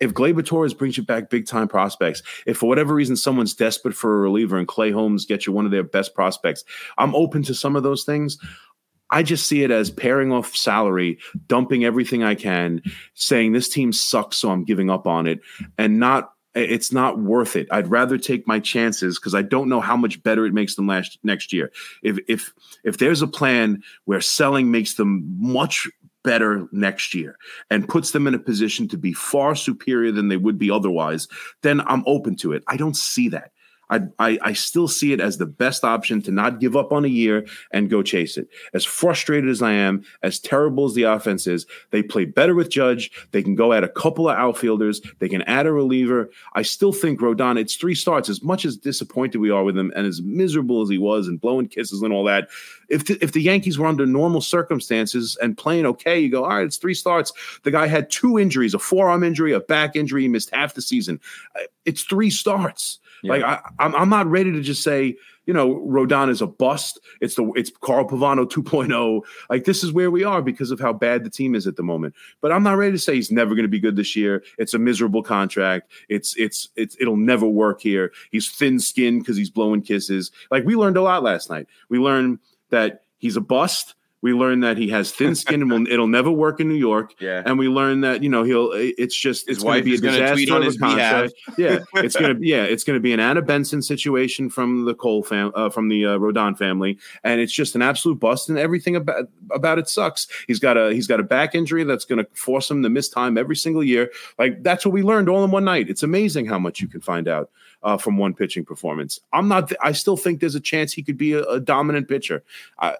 if 0.00 0.12
Gleyber 0.12 0.44
Torres 0.44 0.74
brings 0.74 0.96
you 0.96 1.02
back 1.02 1.30
big 1.30 1.46
time 1.46 1.68
prospects, 1.68 2.22
if 2.46 2.58
for 2.58 2.68
whatever 2.68 2.94
reason 2.94 3.16
someone's 3.16 3.54
desperate 3.54 3.94
for 3.94 4.14
a 4.14 4.20
reliever 4.20 4.56
and 4.56 4.68
Clay 4.68 4.90
Holmes 4.90 5.26
gets 5.26 5.46
you 5.46 5.52
one 5.52 5.64
of 5.64 5.70
their 5.70 5.82
best 5.82 6.14
prospects, 6.14 6.64
I'm 6.98 7.14
open 7.14 7.42
to 7.44 7.54
some 7.54 7.76
of 7.76 7.82
those 7.82 8.04
things. 8.04 8.38
I 9.10 9.22
just 9.22 9.46
see 9.46 9.62
it 9.62 9.70
as 9.70 9.90
pairing 9.90 10.32
off 10.32 10.56
salary, 10.56 11.18
dumping 11.46 11.84
everything 11.84 12.24
I 12.24 12.34
can, 12.34 12.82
saying 13.14 13.52
this 13.52 13.68
team 13.68 13.92
sucks, 13.92 14.38
so 14.38 14.50
I'm 14.50 14.64
giving 14.64 14.90
up 14.90 15.06
on 15.06 15.26
it, 15.26 15.40
and 15.78 16.00
not 16.00 16.30
it's 16.54 16.92
not 16.92 17.18
worth 17.18 17.56
it. 17.56 17.66
I'd 17.72 17.88
rather 17.88 18.16
take 18.16 18.46
my 18.46 18.60
chances 18.60 19.18
because 19.18 19.34
I 19.34 19.42
don't 19.42 19.68
know 19.68 19.80
how 19.80 19.96
much 19.96 20.22
better 20.22 20.46
it 20.46 20.54
makes 20.54 20.76
them 20.76 20.86
last 20.86 21.18
next 21.24 21.52
year. 21.52 21.72
If 22.02 22.18
if 22.28 22.52
if 22.84 22.98
there's 22.98 23.22
a 23.22 23.26
plan 23.26 23.82
where 24.04 24.20
selling 24.20 24.70
makes 24.70 24.94
them 24.94 25.24
much 25.38 25.88
better 26.24 26.66
next 26.72 27.14
year 27.14 27.38
and 27.70 27.88
puts 27.88 28.10
them 28.10 28.26
in 28.26 28.34
a 28.34 28.38
position 28.38 28.88
to 28.88 28.96
be 28.96 29.12
far 29.12 29.54
superior 29.54 30.10
than 30.10 30.28
they 30.28 30.36
would 30.36 30.58
be 30.58 30.70
otherwise, 30.70 31.28
then 31.62 31.80
I'm 31.82 32.02
open 32.06 32.34
to 32.36 32.52
it. 32.52 32.64
I 32.66 32.76
don't 32.76 32.96
see 32.96 33.28
that. 33.28 33.52
I, 33.90 34.00
I, 34.18 34.38
I 34.42 34.52
still 34.52 34.88
see 34.88 35.12
it 35.12 35.20
as 35.20 35.38
the 35.38 35.46
best 35.46 35.84
option 35.84 36.22
to 36.22 36.30
not 36.30 36.60
give 36.60 36.76
up 36.76 36.92
on 36.92 37.04
a 37.04 37.08
year 37.08 37.46
and 37.72 37.90
go 37.90 38.02
chase 38.02 38.36
it. 38.36 38.48
As 38.72 38.84
frustrated 38.84 39.50
as 39.50 39.62
I 39.62 39.72
am, 39.72 40.04
as 40.22 40.38
terrible 40.38 40.86
as 40.86 40.94
the 40.94 41.04
offense 41.04 41.46
is, 41.46 41.66
they 41.90 42.02
play 42.02 42.24
better 42.24 42.54
with 42.54 42.70
Judge. 42.70 43.10
They 43.32 43.42
can 43.42 43.54
go 43.54 43.72
add 43.72 43.84
a 43.84 43.88
couple 43.88 44.28
of 44.28 44.36
outfielders. 44.36 45.00
They 45.18 45.28
can 45.28 45.42
add 45.42 45.66
a 45.66 45.72
reliever. 45.72 46.30
I 46.54 46.62
still 46.62 46.92
think 46.92 47.20
Rodon. 47.20 47.58
It's 47.58 47.76
three 47.76 47.94
starts. 47.94 48.28
As 48.28 48.42
much 48.42 48.64
as 48.64 48.76
disappointed 48.76 49.38
we 49.38 49.50
are 49.50 49.64
with 49.64 49.76
him, 49.76 49.92
and 49.94 50.06
as 50.06 50.22
miserable 50.22 50.82
as 50.82 50.88
he 50.88 50.98
was, 50.98 51.28
and 51.28 51.40
blowing 51.40 51.68
kisses 51.68 52.02
and 52.02 52.12
all 52.12 52.24
that. 52.24 52.48
If 52.88 53.06
the, 53.06 53.18
if 53.22 53.32
the 53.32 53.42
Yankees 53.42 53.78
were 53.78 53.86
under 53.86 54.06
normal 54.06 54.40
circumstances 54.40 55.36
and 55.40 55.56
playing 55.56 55.86
okay, 55.86 56.18
you 56.18 56.30
go, 56.30 56.44
all 56.44 56.50
right, 56.50 56.66
it's 56.66 56.76
three 56.76 56.94
starts. 56.94 57.32
The 57.62 57.70
guy 57.70 57.86
had 57.86 58.10
two 58.10 58.38
injuries: 58.38 58.74
a 58.74 58.78
forearm 58.78 59.22
injury, 59.24 59.52
a 59.52 59.60
back 59.60 59.96
injury. 59.96 60.22
He 60.22 60.28
missed 60.28 60.50
half 60.50 60.74
the 60.74 60.82
season. 60.82 61.20
It's 61.84 62.02
three 62.02 62.30
starts. 62.30 62.98
Yeah. 63.24 63.32
Like 63.32 63.42
I, 63.42 63.60
I'm, 63.78 63.94
I'm 63.94 64.08
not 64.10 64.26
ready 64.26 64.52
to 64.52 64.60
just 64.60 64.82
say, 64.82 65.16
you 65.46 65.54
know, 65.54 65.76
Rodon 65.86 66.28
is 66.28 66.42
a 66.42 66.46
bust. 66.46 67.00
It's 67.22 67.36
the 67.36 67.50
it's 67.56 67.72
Carl 67.80 68.06
Pavano 68.06 68.46
2.0. 68.50 69.22
Like 69.48 69.64
this 69.64 69.82
is 69.82 69.92
where 69.92 70.10
we 70.10 70.24
are 70.24 70.42
because 70.42 70.70
of 70.70 70.78
how 70.78 70.92
bad 70.92 71.24
the 71.24 71.30
team 71.30 71.54
is 71.54 71.66
at 71.66 71.76
the 71.76 71.82
moment. 71.82 72.14
But 72.42 72.52
I'm 72.52 72.62
not 72.62 72.76
ready 72.76 72.92
to 72.92 72.98
say 72.98 73.14
he's 73.14 73.30
never 73.30 73.54
going 73.54 73.64
to 73.64 73.68
be 73.68 73.80
good 73.80 73.96
this 73.96 74.14
year. 74.14 74.44
It's 74.58 74.74
a 74.74 74.78
miserable 74.78 75.22
contract. 75.22 75.90
It's 76.10 76.36
it's 76.36 76.68
it's 76.76 76.96
it'll 77.00 77.16
never 77.16 77.46
work 77.46 77.80
here. 77.80 78.12
He's 78.30 78.50
thin 78.50 78.78
skinned 78.78 79.22
because 79.22 79.38
he's 79.38 79.50
blowing 79.50 79.80
kisses. 79.80 80.30
Like 80.50 80.64
we 80.64 80.76
learned 80.76 80.98
a 80.98 81.02
lot 81.02 81.22
last 81.22 81.48
night. 81.48 81.66
We 81.88 81.98
learned 81.98 82.40
that 82.68 83.04
he's 83.16 83.36
a 83.36 83.40
bust 83.40 83.94
we 84.24 84.32
learned 84.32 84.64
that 84.64 84.78
he 84.78 84.88
has 84.88 85.12
thin 85.12 85.34
skin 85.34 85.60
and 85.60 85.70
will, 85.70 85.86
it'll 85.92 86.06
never 86.06 86.30
work 86.30 86.58
in 86.58 86.66
New 86.66 86.74
York. 86.74 87.12
Yeah. 87.20 87.42
And 87.44 87.58
we 87.58 87.68
learned 87.68 88.04
that, 88.04 88.22
you 88.22 88.30
know, 88.30 88.42
he'll, 88.42 88.70
it's 88.72 89.14
just, 89.14 89.50
it's 89.50 89.62
going 89.62 89.80
to 89.80 89.84
be 89.84 89.96
a 89.96 89.98
disaster 89.98 90.54
on 90.54 90.62
his 90.62 90.78
contract. 90.78 91.34
yeah. 91.58 91.80
It's 91.96 92.16
going 92.16 92.30
to 92.30 92.34
be, 92.34 92.48
yeah, 92.48 92.62
it's 92.62 92.84
going 92.84 92.96
to 92.96 93.02
be 93.02 93.12
an 93.12 93.20
Anna 93.20 93.42
Benson 93.42 93.82
situation 93.82 94.48
from 94.48 94.86
the 94.86 94.94
Cole 94.94 95.22
fam, 95.22 95.52
uh, 95.54 95.68
from 95.68 95.90
the 95.90 96.06
uh, 96.06 96.18
Rodon 96.18 96.56
family. 96.56 96.98
And 97.22 97.38
it's 97.38 97.52
just 97.52 97.74
an 97.74 97.82
absolute 97.82 98.18
bust 98.18 98.48
and 98.48 98.56
everything 98.56 98.96
about, 98.96 99.28
about 99.52 99.78
it 99.78 99.90
sucks. 99.90 100.26
He's 100.46 100.58
got 100.58 100.78
a, 100.78 100.94
he's 100.94 101.06
got 101.06 101.20
a 101.20 101.22
back 101.22 101.54
injury 101.54 101.84
that's 101.84 102.06
going 102.06 102.24
to 102.24 102.26
force 102.32 102.70
him 102.70 102.82
to 102.82 102.88
miss 102.88 103.10
time 103.10 103.36
every 103.36 103.56
single 103.56 103.84
year. 103.84 104.10
Like 104.38 104.62
that's 104.62 104.86
what 104.86 104.94
we 104.94 105.02
learned 105.02 105.28
all 105.28 105.44
in 105.44 105.50
one 105.50 105.64
night. 105.64 105.90
It's 105.90 106.02
amazing 106.02 106.46
how 106.46 106.58
much 106.58 106.80
you 106.80 106.88
can 106.88 107.02
find 107.02 107.28
out. 107.28 107.50
Uh, 107.82 107.98
from 107.98 108.16
one 108.16 108.32
pitching 108.32 108.64
performance. 108.64 109.20
I'm 109.34 109.46
not. 109.46 109.70
I 109.82 109.92
still 109.92 110.16
think 110.16 110.40
there's 110.40 110.54
a 110.54 110.60
chance 110.60 110.90
he 110.90 111.02
could 111.02 111.18
be 111.18 111.34
a, 111.34 111.42
a 111.42 111.60
dominant 111.60 112.08
pitcher. 112.08 112.42
I, 112.78 112.96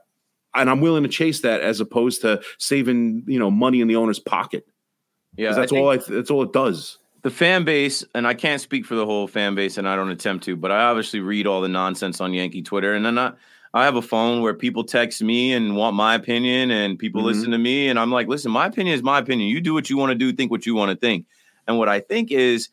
and 0.54 0.70
I'm 0.70 0.80
willing 0.80 1.02
to 1.02 1.08
chase 1.08 1.40
that 1.40 1.60
as 1.60 1.80
opposed 1.80 2.20
to 2.22 2.40
saving 2.58 3.24
you 3.26 3.38
know 3.38 3.50
money 3.50 3.80
in 3.80 3.88
the 3.88 3.96
owner's 3.96 4.18
pocket. 4.18 4.66
Yeah, 5.36 5.52
that's 5.52 5.72
all. 5.72 5.90
I, 5.90 5.96
that's 5.96 6.30
all 6.30 6.42
it 6.42 6.52
does. 6.52 6.98
The 7.22 7.30
fan 7.30 7.64
base, 7.64 8.04
and 8.14 8.26
I 8.26 8.34
can't 8.34 8.60
speak 8.60 8.84
for 8.84 8.94
the 8.94 9.06
whole 9.06 9.26
fan 9.26 9.54
base, 9.54 9.78
and 9.78 9.88
I 9.88 9.96
don't 9.96 10.10
attempt 10.10 10.44
to, 10.44 10.56
but 10.56 10.70
I 10.70 10.84
obviously 10.84 11.20
read 11.20 11.46
all 11.46 11.62
the 11.62 11.68
nonsense 11.68 12.20
on 12.20 12.34
Yankee 12.34 12.62
Twitter, 12.62 12.92
and 12.94 13.04
then 13.04 13.18
I, 13.18 13.32
I 13.72 13.84
have 13.84 13.96
a 13.96 14.02
phone 14.02 14.42
where 14.42 14.52
people 14.52 14.84
text 14.84 15.22
me 15.22 15.54
and 15.54 15.74
want 15.74 15.96
my 15.96 16.14
opinion, 16.14 16.70
and 16.70 16.98
people 16.98 17.22
mm-hmm. 17.22 17.28
listen 17.28 17.50
to 17.52 17.58
me, 17.58 17.88
and 17.88 17.98
I'm 17.98 18.10
like, 18.10 18.28
listen, 18.28 18.52
my 18.52 18.66
opinion 18.66 18.94
is 18.94 19.02
my 19.02 19.18
opinion. 19.18 19.48
You 19.48 19.60
do 19.62 19.72
what 19.72 19.88
you 19.88 19.96
want 19.96 20.10
to 20.10 20.14
do, 20.14 20.32
think 20.32 20.50
what 20.50 20.66
you 20.66 20.74
want 20.74 20.90
to 20.90 20.96
think, 20.96 21.26
and 21.66 21.78
what 21.78 21.88
I 21.88 22.00
think 22.00 22.30
is 22.30 22.68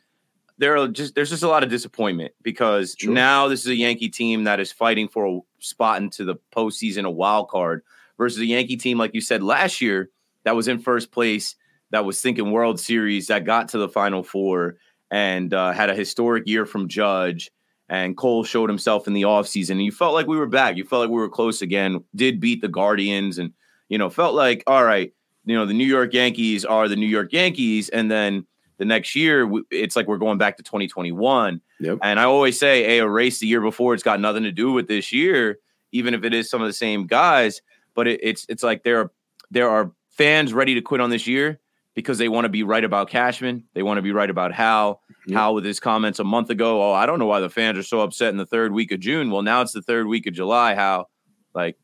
there 0.62 0.78
are 0.78 0.88
just 0.88 1.16
there's 1.16 1.32
just 1.32 1.42
a 1.42 1.48
lot 1.48 1.64
of 1.64 1.70
disappointment 1.70 2.34
because 2.44 2.96
sure. 2.98 3.12
now 3.12 3.48
this 3.48 3.62
is 3.62 3.68
a 3.68 3.76
Yankee 3.76 4.10
team 4.10 4.44
that 4.44 4.60
is 4.60 4.72
fighting 4.72 5.08
for 5.08 5.26
a 5.26 5.40
spot 5.58 6.00
into 6.02 6.24
the 6.24 6.36
postseason, 6.56 7.04
a 7.04 7.10
wild 7.10 7.50
card, 7.50 7.82
versus 8.16 8.40
a 8.40 8.46
Yankee 8.46 8.78
team 8.78 9.00
like 9.00 9.16
you 9.16 9.22
said 9.22 9.42
last 9.42 9.82
year 9.82 10.12
that 10.44 10.56
was 10.56 10.68
in 10.68 10.78
first 10.78 11.12
place, 11.12 11.56
that 11.90 12.06
was 12.06 12.22
thinking 12.22 12.52
World 12.52 12.80
Series, 12.80 13.26
that 13.28 13.44
got 13.44 13.70
to 13.70 13.80
the 13.80 13.90
Final 13.90 14.22
Four 14.22 14.78
and 15.10 15.52
uh, 15.52 15.72
had 15.72 15.90
a 15.90 15.96
historic 15.96 16.48
year 16.48 16.68
from 16.68 16.88
Judge. 16.88 17.52
And 17.90 18.16
Cole 18.16 18.44
showed 18.44 18.70
himself 18.70 19.08
in 19.08 19.14
the 19.14 19.24
offseason. 19.24 19.72
And 19.72 19.84
you 19.84 19.92
felt 19.92 20.14
like 20.14 20.28
we 20.28 20.38
were 20.38 20.46
back. 20.46 20.78
You 20.78 20.86
felt 20.86 21.02
like 21.02 21.10
we 21.10 21.18
were 21.18 21.28
close 21.28 21.64
again. 21.64 22.04
Did 22.16 22.40
beat 22.40 22.62
the 22.62 22.70
Guardians, 22.70 23.40
and 23.40 23.52
you 23.90 23.98
know 23.98 24.12
felt 24.12 24.36
like 24.36 24.64
all 24.68 24.84
right. 24.84 25.12
You 25.44 25.56
know 25.56 25.66
the 25.66 25.74
New 25.74 25.88
York 25.88 26.14
Yankees 26.14 26.64
are 26.64 26.88
the 26.88 26.96
New 26.96 27.08
York 27.08 27.34
Yankees, 27.34 27.90
and 27.90 28.12
then 28.12 28.46
the 28.82 28.86
next 28.86 29.16
year 29.16 29.48
it's 29.70 29.96
like 29.96 30.08
we're 30.08 30.18
going 30.18 30.40
back 30.40 30.58
to 30.58 30.64
2021 30.64 31.62
yep. 31.80 32.00
and 32.02 32.20
i 32.20 32.24
always 32.24 32.58
say 32.58 32.84
hey 32.84 32.98
a 32.98 33.08
race 33.08 33.38
the 33.38 33.46
year 33.46 33.62
before 33.62 33.94
it's 33.94 34.02
got 34.02 34.20
nothing 34.20 34.42
to 34.42 34.52
do 34.52 34.72
with 34.72 34.88
this 34.88 35.14
year 35.14 35.60
even 35.92 36.16
if 36.16 36.24
it 36.24 36.34
is 36.34 36.50
some 36.50 36.64
of 36.64 36.68
the 36.68 36.74
same 36.74 37.06
guys 37.06 37.62
but 37.94 38.08
it, 38.08 38.20
it's 38.24 38.44
it's 38.50 38.64
like 38.64 38.82
there 38.82 39.00
are 39.00 39.12
there 39.52 39.70
are 39.70 39.92
fans 40.10 40.52
ready 40.52 40.74
to 40.74 40.82
quit 40.82 41.00
on 41.00 41.12
this 41.12 41.28
year 41.28 41.60
because 41.94 42.18
they 42.18 42.28
want 42.28 42.46
to 42.46 42.50
be 42.50 42.64
right 42.64 42.84
about 42.84 43.10
Cashman. 43.10 43.66
They 43.74 43.84
want 43.84 43.98
to 44.00 44.02
be 44.02 44.14
right 44.14 44.30
about 44.30 44.54
Hal. 44.54 45.02
Yep. 45.28 45.38
Hal 45.38 45.54
with 45.54 45.66
his 45.66 45.80
comments 45.80 46.20
a 46.20 46.24
month 46.24 46.50
ago. 46.50 46.82
Oh, 46.82 46.94
I 46.94 47.06
don't 47.06 47.20
know 47.20 47.26
why 47.26 47.42
the 47.42 47.50
fans 47.50 47.78
are 47.78 47.84
so 47.84 48.00
upset 48.00 48.30
in 48.30 48.38
the 48.38 48.46
third 48.46 48.72
week 48.72 48.92
of 48.94 49.02
June. 49.02 49.30
Well, 49.30 49.42
now 49.42 49.62
it's 49.62 49.74
the 49.74 49.82
third 49.82 50.08
week 50.08 50.26
of 50.26 50.34
July. 50.34 50.74
How, 50.74 51.08
like, 51.54 51.78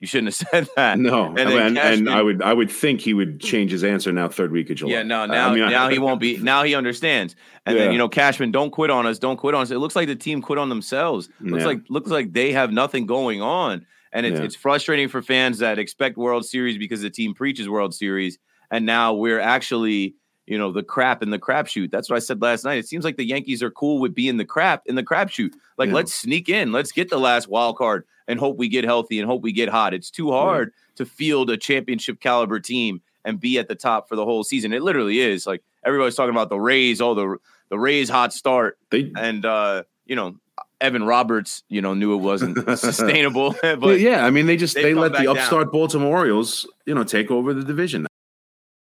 you 0.00 0.06
shouldn't 0.06 0.34
have 0.36 0.48
said 0.50 0.68
that. 0.76 0.98
No, 0.98 1.26
and, 1.36 1.78
I 1.78 1.92
and, 1.92 2.08
I 2.08 2.22
would 2.22 2.42
I 2.42 2.52
would 2.52 2.70
think 2.70 3.00
he 3.00 3.14
would 3.14 3.40
change 3.40 3.70
his 3.70 3.84
answer 3.84 4.10
now. 4.10 4.28
Third 4.28 4.50
week 4.50 4.70
of 4.70 4.76
July. 4.76 4.94
Yeah, 4.94 5.02
no, 5.02 5.26
now 5.26 5.50
I 5.50 5.54
mean, 5.54 5.70
now 5.70 5.86
I, 5.86 5.92
he 5.92 5.98
won't 5.98 6.20
be. 6.20 6.38
Now 6.38 6.62
he 6.64 6.74
understands. 6.74 7.36
And 7.66 7.76
yeah. 7.76 7.84
then 7.84 7.92
you 7.92 7.98
know, 7.98 8.08
Cashman, 8.08 8.50
don't 8.50 8.70
quit 8.70 8.90
on 8.90 9.06
us. 9.06 9.18
Don't 9.18 9.36
quit 9.36 9.54
on 9.54 9.62
us. 9.62 9.70
It 9.70 9.78
looks 9.78 9.94
like 9.94 10.08
the 10.08 10.16
team 10.16 10.42
quit 10.42 10.58
on 10.58 10.68
themselves. 10.70 11.28
looks 11.40 11.60
yeah. 11.60 11.66
like 11.66 11.82
looks 11.88 12.10
like 12.10 12.32
they 12.32 12.52
have 12.52 12.72
nothing 12.72 13.06
going 13.06 13.42
on, 13.42 13.86
and 14.12 14.26
it's 14.26 14.38
yeah. 14.38 14.44
it's 14.44 14.56
frustrating 14.56 15.08
for 15.08 15.22
fans 15.22 15.58
that 15.58 15.78
expect 15.78 16.16
World 16.16 16.46
Series 16.46 16.78
because 16.78 17.02
the 17.02 17.10
team 17.10 17.34
preaches 17.34 17.68
World 17.68 17.94
Series, 17.94 18.38
and 18.70 18.86
now 18.86 19.12
we're 19.12 19.40
actually 19.40 20.14
you 20.46 20.56
know 20.56 20.72
the 20.72 20.82
crap 20.82 21.22
in 21.22 21.28
the 21.28 21.38
crapshoot. 21.38 21.90
That's 21.90 22.08
what 22.08 22.16
I 22.16 22.20
said 22.20 22.40
last 22.40 22.64
night. 22.64 22.78
It 22.78 22.88
seems 22.88 23.04
like 23.04 23.18
the 23.18 23.26
Yankees 23.26 23.62
are 23.62 23.70
cool 23.70 24.00
with 24.00 24.14
being 24.14 24.38
the 24.38 24.46
crap 24.46 24.82
in 24.86 24.94
the 24.94 25.04
crapshoot. 25.04 25.52
Like 25.76 25.90
let's 25.90 26.14
sneak 26.14 26.48
in, 26.48 26.72
let's 26.72 26.92
get 26.92 27.10
the 27.10 27.20
last 27.20 27.48
wild 27.48 27.76
card 27.76 28.04
and 28.30 28.38
hope 28.38 28.56
we 28.56 28.68
get 28.68 28.84
healthy 28.84 29.18
and 29.18 29.28
hope 29.28 29.42
we 29.42 29.52
get 29.52 29.68
hot. 29.68 29.92
It's 29.92 30.10
too 30.10 30.30
hard 30.30 30.68
right. 30.68 30.96
to 30.96 31.04
field 31.04 31.50
a 31.50 31.56
championship 31.56 32.20
caliber 32.20 32.60
team 32.60 33.02
and 33.24 33.40
be 33.40 33.58
at 33.58 33.66
the 33.66 33.74
top 33.74 34.08
for 34.08 34.14
the 34.14 34.24
whole 34.24 34.44
season. 34.44 34.72
It 34.72 34.82
literally 34.82 35.18
is. 35.18 35.46
Like 35.46 35.62
everybody's 35.84 36.14
talking 36.14 36.30
about 36.30 36.48
the 36.48 36.60
Rays, 36.60 37.00
oh 37.00 37.14
the 37.14 37.36
the 37.68 37.78
Rays 37.78 38.08
hot 38.08 38.32
start. 38.32 38.78
They, 38.90 39.12
and 39.18 39.44
uh, 39.44 39.82
you 40.06 40.14
know, 40.14 40.36
Evan 40.80 41.04
Roberts, 41.04 41.64
you 41.68 41.82
know, 41.82 41.92
knew 41.94 42.14
it 42.14 42.22
wasn't 42.22 42.56
sustainable. 42.78 43.54
but 43.62 43.98
yeah, 43.98 44.24
I 44.24 44.30
mean, 44.30 44.46
they 44.46 44.56
just 44.56 44.76
they 44.76 44.94
let 44.94 45.12
the 45.12 45.28
upstart 45.28 45.66
down. 45.66 45.72
Baltimore 45.72 46.18
Orioles, 46.18 46.68
you 46.86 46.94
know, 46.94 47.04
take 47.04 47.30
over 47.30 47.52
the 47.52 47.64
division. 47.64 48.06